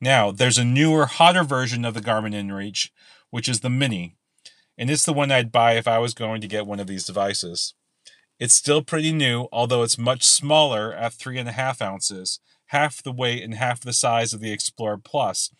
Now, 0.00 0.32
there's 0.32 0.58
a 0.58 0.64
newer, 0.64 1.06
hotter 1.06 1.44
version 1.44 1.84
of 1.84 1.94
the 1.94 2.00
Garmin 2.00 2.34
InReach, 2.34 2.90
which 3.30 3.48
is 3.48 3.60
the 3.60 3.70
Mini, 3.70 4.16
and 4.76 4.90
it's 4.90 5.04
the 5.04 5.12
one 5.12 5.30
I'd 5.30 5.52
buy 5.52 5.74
if 5.74 5.86
I 5.86 5.98
was 5.98 6.12
going 6.12 6.40
to 6.40 6.48
get 6.48 6.66
one 6.66 6.80
of 6.80 6.88
these 6.88 7.04
devices. 7.04 7.74
It's 8.40 8.54
still 8.54 8.82
pretty 8.82 9.12
new, 9.12 9.46
although 9.52 9.84
it's 9.84 9.96
much 9.96 10.24
smaller 10.24 10.92
at 10.92 11.12
3.5 11.12 11.80
ounces, 11.80 12.40
half 12.66 13.00
the 13.00 13.12
weight 13.12 13.44
and 13.44 13.54
half 13.54 13.80
the 13.80 13.92
size 13.92 14.32
of 14.32 14.40
the 14.40 14.50
Explorer 14.50 14.98
Plus, 14.98 15.54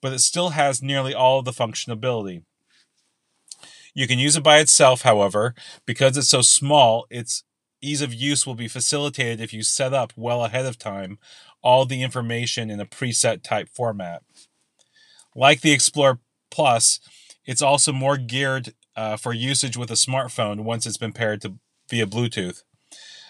but 0.00 0.12
it 0.12 0.20
still 0.20 0.50
has 0.50 0.80
nearly 0.80 1.12
all 1.12 1.40
of 1.40 1.44
the 1.44 1.50
functionality. 1.50 2.44
You 3.94 4.06
can 4.06 4.20
use 4.20 4.36
it 4.36 4.44
by 4.44 4.58
itself, 4.58 5.02
however, 5.02 5.56
because 5.86 6.16
it's 6.16 6.28
so 6.28 6.42
small, 6.42 7.06
its 7.10 7.42
ease 7.86 8.02
of 8.02 8.12
use 8.12 8.46
will 8.46 8.54
be 8.54 8.68
facilitated 8.68 9.40
if 9.40 9.52
you 9.52 9.62
set 9.62 9.94
up 9.94 10.12
well 10.16 10.44
ahead 10.44 10.66
of 10.66 10.78
time 10.78 11.18
all 11.62 11.84
the 11.84 12.02
information 12.02 12.70
in 12.70 12.80
a 12.80 12.86
preset 12.86 13.42
type 13.42 13.68
format. 13.68 14.22
Like 15.34 15.60
the 15.60 15.72
Explorer 15.72 16.20
Plus, 16.50 17.00
it's 17.44 17.62
also 17.62 17.92
more 17.92 18.16
geared 18.16 18.74
uh, 18.96 19.16
for 19.16 19.32
usage 19.32 19.76
with 19.76 19.90
a 19.90 19.94
smartphone 19.94 20.64
once 20.64 20.86
it's 20.86 20.96
been 20.96 21.12
paired 21.12 21.42
to 21.42 21.54
via 21.90 22.06
Bluetooth. 22.06 22.62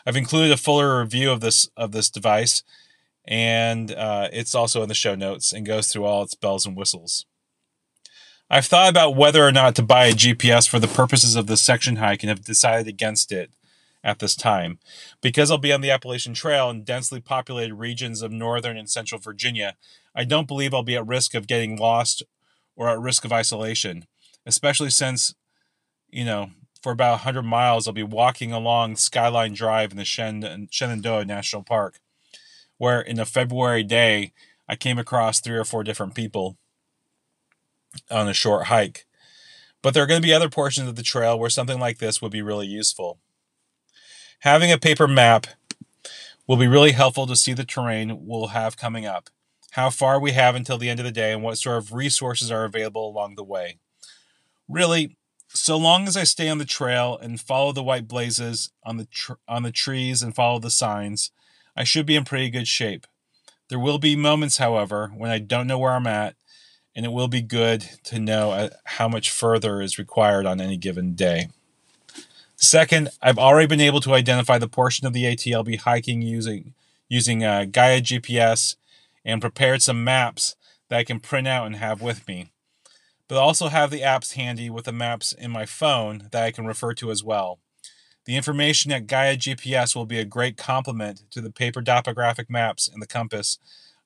I've 0.07 0.17
included 0.17 0.53
a 0.53 0.57
fuller 0.57 1.01
review 1.01 1.31
of 1.31 1.41
this 1.41 1.69
of 1.77 1.93
this 1.93 2.09
device, 2.09 2.63
and 3.27 3.91
uh, 3.91 4.29
it's 4.33 4.55
also 4.55 4.83
in 4.83 4.89
the 4.89 4.95
show 4.95 5.15
notes 5.17 5.53
and 5.53 5.67
goes 5.67 5.89
through 5.89 6.05
all 6.05 6.23
its 6.23 6.35
bells 6.35 6.65
and 6.65 6.77
whistles. 6.77 7.27
I've 8.49 8.67
thought 8.67 8.89
about 8.89 9.17
whether 9.17 9.45
or 9.45 9.51
not 9.51 9.75
to 9.77 9.83
buy 9.83 10.07
a 10.07 10.13
GPS 10.13 10.69
for 10.69 10.79
the 10.79 10.87
purposes 10.87 11.35
of 11.35 11.49
this 11.49 11.63
section 11.63 11.97
hike 11.97 12.23
and 12.23 12.31
have 12.31 12.45
decided 12.45 12.87
against 12.87 13.33
it 13.33 13.51
at 14.07 14.21
this 14.21 14.37
time. 14.37 14.79
Because 15.21 15.51
I'll 15.51 15.59
be 15.59 15.73
on 15.73 15.81
the 15.81 15.91
Appalachian 15.91 16.33
Trail 16.33 16.71
in 16.71 16.85
densely 16.85 17.21
populated 17.21 17.75
regions 17.75 18.23
of 18.23 18.31
northern 18.31 18.77
and 18.77 18.89
central 18.89 19.21
Virginia, 19.21 19.75
I 20.15 20.23
don't 20.25 20.47
believe 20.47 20.73
I'll 20.73 20.85
be 20.85 20.95
at 20.95 21.07
risk 21.07 21.35
of 21.35 21.49
getting 21.49 21.77
lost 21.77 22.23
or 22.77 22.89
at 22.89 23.01
risk 23.01 23.25
of 23.25 23.33
isolation, 23.33 24.07
especially 24.47 24.91
since, 24.91 25.35
you 26.09 26.25
know, 26.25 26.51
for 26.81 26.93
about 26.93 27.25
100 27.25 27.43
miles, 27.43 27.89
I'll 27.89 27.95
be 27.95 28.05
walking 28.05 28.53
along 28.53 28.95
Skyline 28.95 29.55
Drive 29.55 29.91
in 29.91 29.97
the 29.97 30.05
Shenandoah 30.71 31.25
National 31.25 31.65
Park, 31.65 31.99
where 32.79 33.01
in 33.01 33.19
a 33.19 33.27
February 33.27 33.83
day, 33.83 34.33
I 34.69 34.77
came 34.77 34.99
across 34.99 35.41
three 35.41 35.57
or 35.57 35.65
four 35.65 35.83
different 35.83 36.15
people 36.15 36.57
on 38.09 38.29
a 38.29 38.35
short 38.35 38.67
hike. 38.67 39.05
But 39.83 39.95
there 39.95 40.03
are 40.05 40.07
going 40.07 40.21
to 40.21 40.27
be 40.27 40.33
other 40.33 40.49
portions 40.49 40.89
of 40.89 40.95
the 40.95 41.03
trail 41.03 41.37
where 41.37 41.51
something 41.51 41.81
like 41.81 41.99
this 41.99 42.23
would 42.23 42.33
be 42.33 42.43
really 42.43 42.67
useful. 42.67 43.19
Having 44.41 44.73
a 44.73 44.79
paper 44.79 45.09
map 45.09 45.47
will 46.47 46.57
be 46.57 46.67
really 46.67 46.93
helpful 46.93 47.27
to 47.27 47.37
see 47.37 47.53
the 47.53 47.65
terrain 47.65 48.27
we'll 48.27 48.49
have 48.49 48.77
coming 48.77 49.07
up, 49.07 49.31
how 49.73 49.91
far 49.91 50.21
we 50.21 50.33
have 50.33 50.55
until 50.55 50.79
the 50.79 50.89
end 50.89 51.01
of 51.01 51.07
the 51.07 51.13
day, 51.13 51.33
and 51.33 51.43
what 51.43 51.59
sort 51.59 51.79
of 51.79 51.93
resources 51.93 52.51
are 52.51 52.65
available 52.65 53.09
along 53.09 53.35
the 53.35 53.45
way. 53.45 53.79
Really, 54.69 55.17
so 55.49 55.77
long 55.77 56.07
as 56.07 56.17
I 56.17 56.25
stay 56.25 56.49
on 56.49 56.59
the 56.59 56.65
trail 56.65 57.19
and 57.21 57.41
follow 57.41 57.73
the 57.73 57.83
white 57.83 58.07
blazes 58.07 58.71
on 58.85 58.99
the 58.99 59.07
tr- 59.07 59.35
on 59.49 59.63
the 59.63 59.73
trees 59.73 60.23
and 60.23 60.35
follow 60.35 60.59
the 60.59 60.71
signs, 60.71 61.31
I 61.77 61.85
should 61.85 62.07
be 62.07 62.17
in 62.17 62.25
pretty 62.25 62.51
good 62.51 62.69
shape. 62.69 63.07
There 63.69 63.79
will 63.79 63.99
be 63.99 64.15
moments, 64.17 64.59
however, 64.59 65.13
when 65.17 65.31
I 65.31 65.39
don't 65.39 65.67
know 65.67 65.79
where 65.79 65.95
I'm 65.95 66.07
at, 66.07 66.37
and 66.95 67.05
it 67.05 67.13
will 67.13 67.29
be 67.29 67.43
good 67.43 67.83
to 68.05 68.19
know 68.19 68.53
uh, 68.53 68.69
how 68.85 69.09
much 69.09 69.31
further 69.31 69.81
is 69.81 69.99
required 69.99 70.47
on 70.47 70.61
any 70.61 70.77
given 70.77 71.15
day. 71.15 71.49
Second, 72.57 73.11
I've 73.21 73.39
already 73.39 73.67
been 73.67 73.81
able 73.81 74.01
to 74.01 74.15
identify 74.15 74.59
the 74.59 74.69
portion 74.69 75.07
of 75.07 75.13
the 75.13 75.27
AT 75.27 75.47
I'll 75.53 75.63
be 75.63 75.77
hiking 75.77 76.23
using 76.23 76.75
using 77.09 77.45
uh, 77.45 77.67
Gaia 77.71 78.01
GPS 78.01 78.77
and 79.25 79.41
prepared 79.41 79.83
some 79.83 80.03
maps 80.03 80.57
that 80.89 80.99
I 80.99 81.05
can 81.05 81.21
print 81.21 81.47
out 81.47 81.67
and 81.67 81.77
have 81.77 82.03
with 82.03 82.27
me. 82.27 82.51
But 83.29 83.37
I 83.37 83.41
also 83.41 83.69
have 83.69 83.91
the 83.91 84.01
apps 84.01 84.35
handy 84.35 84.71
with 84.71 84.87
the 84.87 84.93
maps 84.93 85.33
in 85.33 85.51
my 85.51 85.67
phone 85.67 86.29
that 86.33 86.43
I 86.43 86.51
can 86.51 86.67
refer 86.67 86.95
to 86.95 87.11
as 87.11 87.23
well. 87.23 87.59
The 88.25 88.37
information 88.37 88.91
at 88.91 89.07
Gaia 89.07 89.37
GPS 89.37 89.95
will 89.95 90.07
be 90.07 90.19
a 90.19 90.25
great 90.25 90.57
complement 90.57 91.23
to 91.31 91.41
the 91.41 91.51
paper 91.51 91.83
topographic 91.83 92.51
maps 92.51 92.89
and 92.89 93.01
the 93.01 93.07
compass 93.07 93.59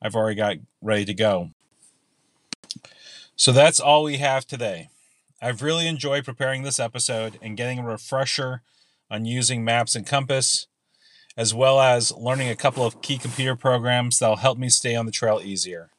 I've 0.03 0.15
already 0.15 0.37
got 0.37 0.57
ready 0.83 1.05
to 1.07 1.15
go. 1.15 1.51
So 3.37 3.53
that's 3.53 3.81
all 3.81 4.03
we 4.03 4.19
have 4.19 4.47
today. 4.47 4.89
I've 5.43 5.63
really 5.63 5.87
enjoyed 5.87 6.25
preparing 6.25 6.63
this 6.63 6.79
episode 6.79 7.39
and 7.41 7.57
getting 7.57 7.79
a 7.79 7.85
refresher 7.85 8.63
on 9.11 9.25
using 9.25 9.65
maps 9.65 9.97
and 9.97 10.07
compass, 10.07 10.67
as 11.37 11.55
well 11.55 11.81
as 11.81 12.13
learning 12.13 12.51
a 12.51 12.57
couple 12.57 12.85
of 12.85 13.01
key 13.01 13.17
computer 13.17 13.57
programs 13.57 14.19
that'll 14.19 14.37
help 14.37 14.59
me 14.59 14.69
stay 14.69 14.95
on 14.95 15.07
the 15.07 15.13
trail 15.13 15.41
easier. 15.43 15.91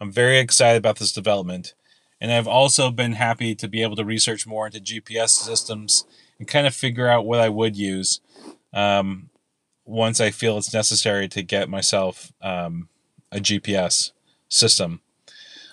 I'm 0.00 0.12
very 0.12 0.38
excited 0.38 0.78
about 0.78 0.98
this 0.98 1.12
development, 1.12 1.74
and 2.20 2.30
I've 2.30 2.46
also 2.46 2.90
been 2.90 3.12
happy 3.12 3.54
to 3.54 3.68
be 3.68 3.82
able 3.82 3.96
to 3.96 4.04
research 4.04 4.46
more 4.46 4.66
into 4.66 4.80
GPS 4.80 5.30
systems 5.30 6.04
and 6.38 6.46
kind 6.46 6.66
of 6.66 6.74
figure 6.74 7.08
out 7.08 7.24
what 7.24 7.40
I 7.40 7.48
would 7.48 7.76
use 7.76 8.20
um, 8.74 9.30
once 9.86 10.20
I 10.20 10.30
feel 10.30 10.58
it's 10.58 10.74
necessary 10.74 11.26
to 11.28 11.42
get 11.42 11.70
myself 11.70 12.32
um, 12.42 12.88
a 13.32 13.38
GPS 13.38 14.12
system. 14.48 15.00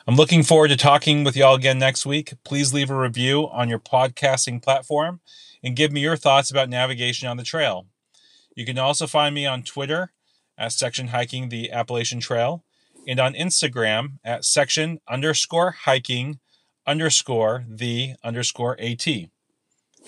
I'm 0.09 0.15
looking 0.15 0.43
forward 0.43 0.69
to 0.69 0.77
talking 0.77 1.25
with 1.25 1.35
y'all 1.35 1.55
again 1.55 1.79
next 1.79 2.05
week. 2.05 2.33
Please 2.45 2.73
leave 2.73 2.89
a 2.89 2.95
review 2.95 3.49
on 3.51 3.67
your 3.67 3.77
podcasting 3.77 4.63
platform 4.63 5.19
and 5.61 5.75
give 5.75 5.91
me 5.91 5.99
your 5.99 6.15
thoughts 6.15 6.49
about 6.49 6.69
navigation 6.69 7.27
on 7.27 7.35
the 7.35 7.43
trail. 7.43 7.87
You 8.55 8.65
can 8.65 8.79
also 8.79 9.05
find 9.05 9.35
me 9.35 9.45
on 9.45 9.63
Twitter 9.63 10.13
at 10.57 10.71
Section 10.71 11.09
Hiking 11.09 11.49
the 11.49 11.73
Appalachian 11.73 12.21
Trail 12.21 12.63
and 13.05 13.19
on 13.19 13.33
Instagram 13.33 14.19
at 14.23 14.45
section 14.45 15.01
underscore 15.09 15.71
hiking 15.71 16.39
underscore 16.85 17.65
the 17.67 18.13
underscore 18.23 18.79
AT. 18.79 19.05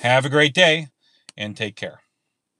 Have 0.01 0.23
a 0.23 0.29
great 0.29 0.53
day 0.53 0.87
and 1.35 1.57
take 1.57 1.75
care. 1.75 1.99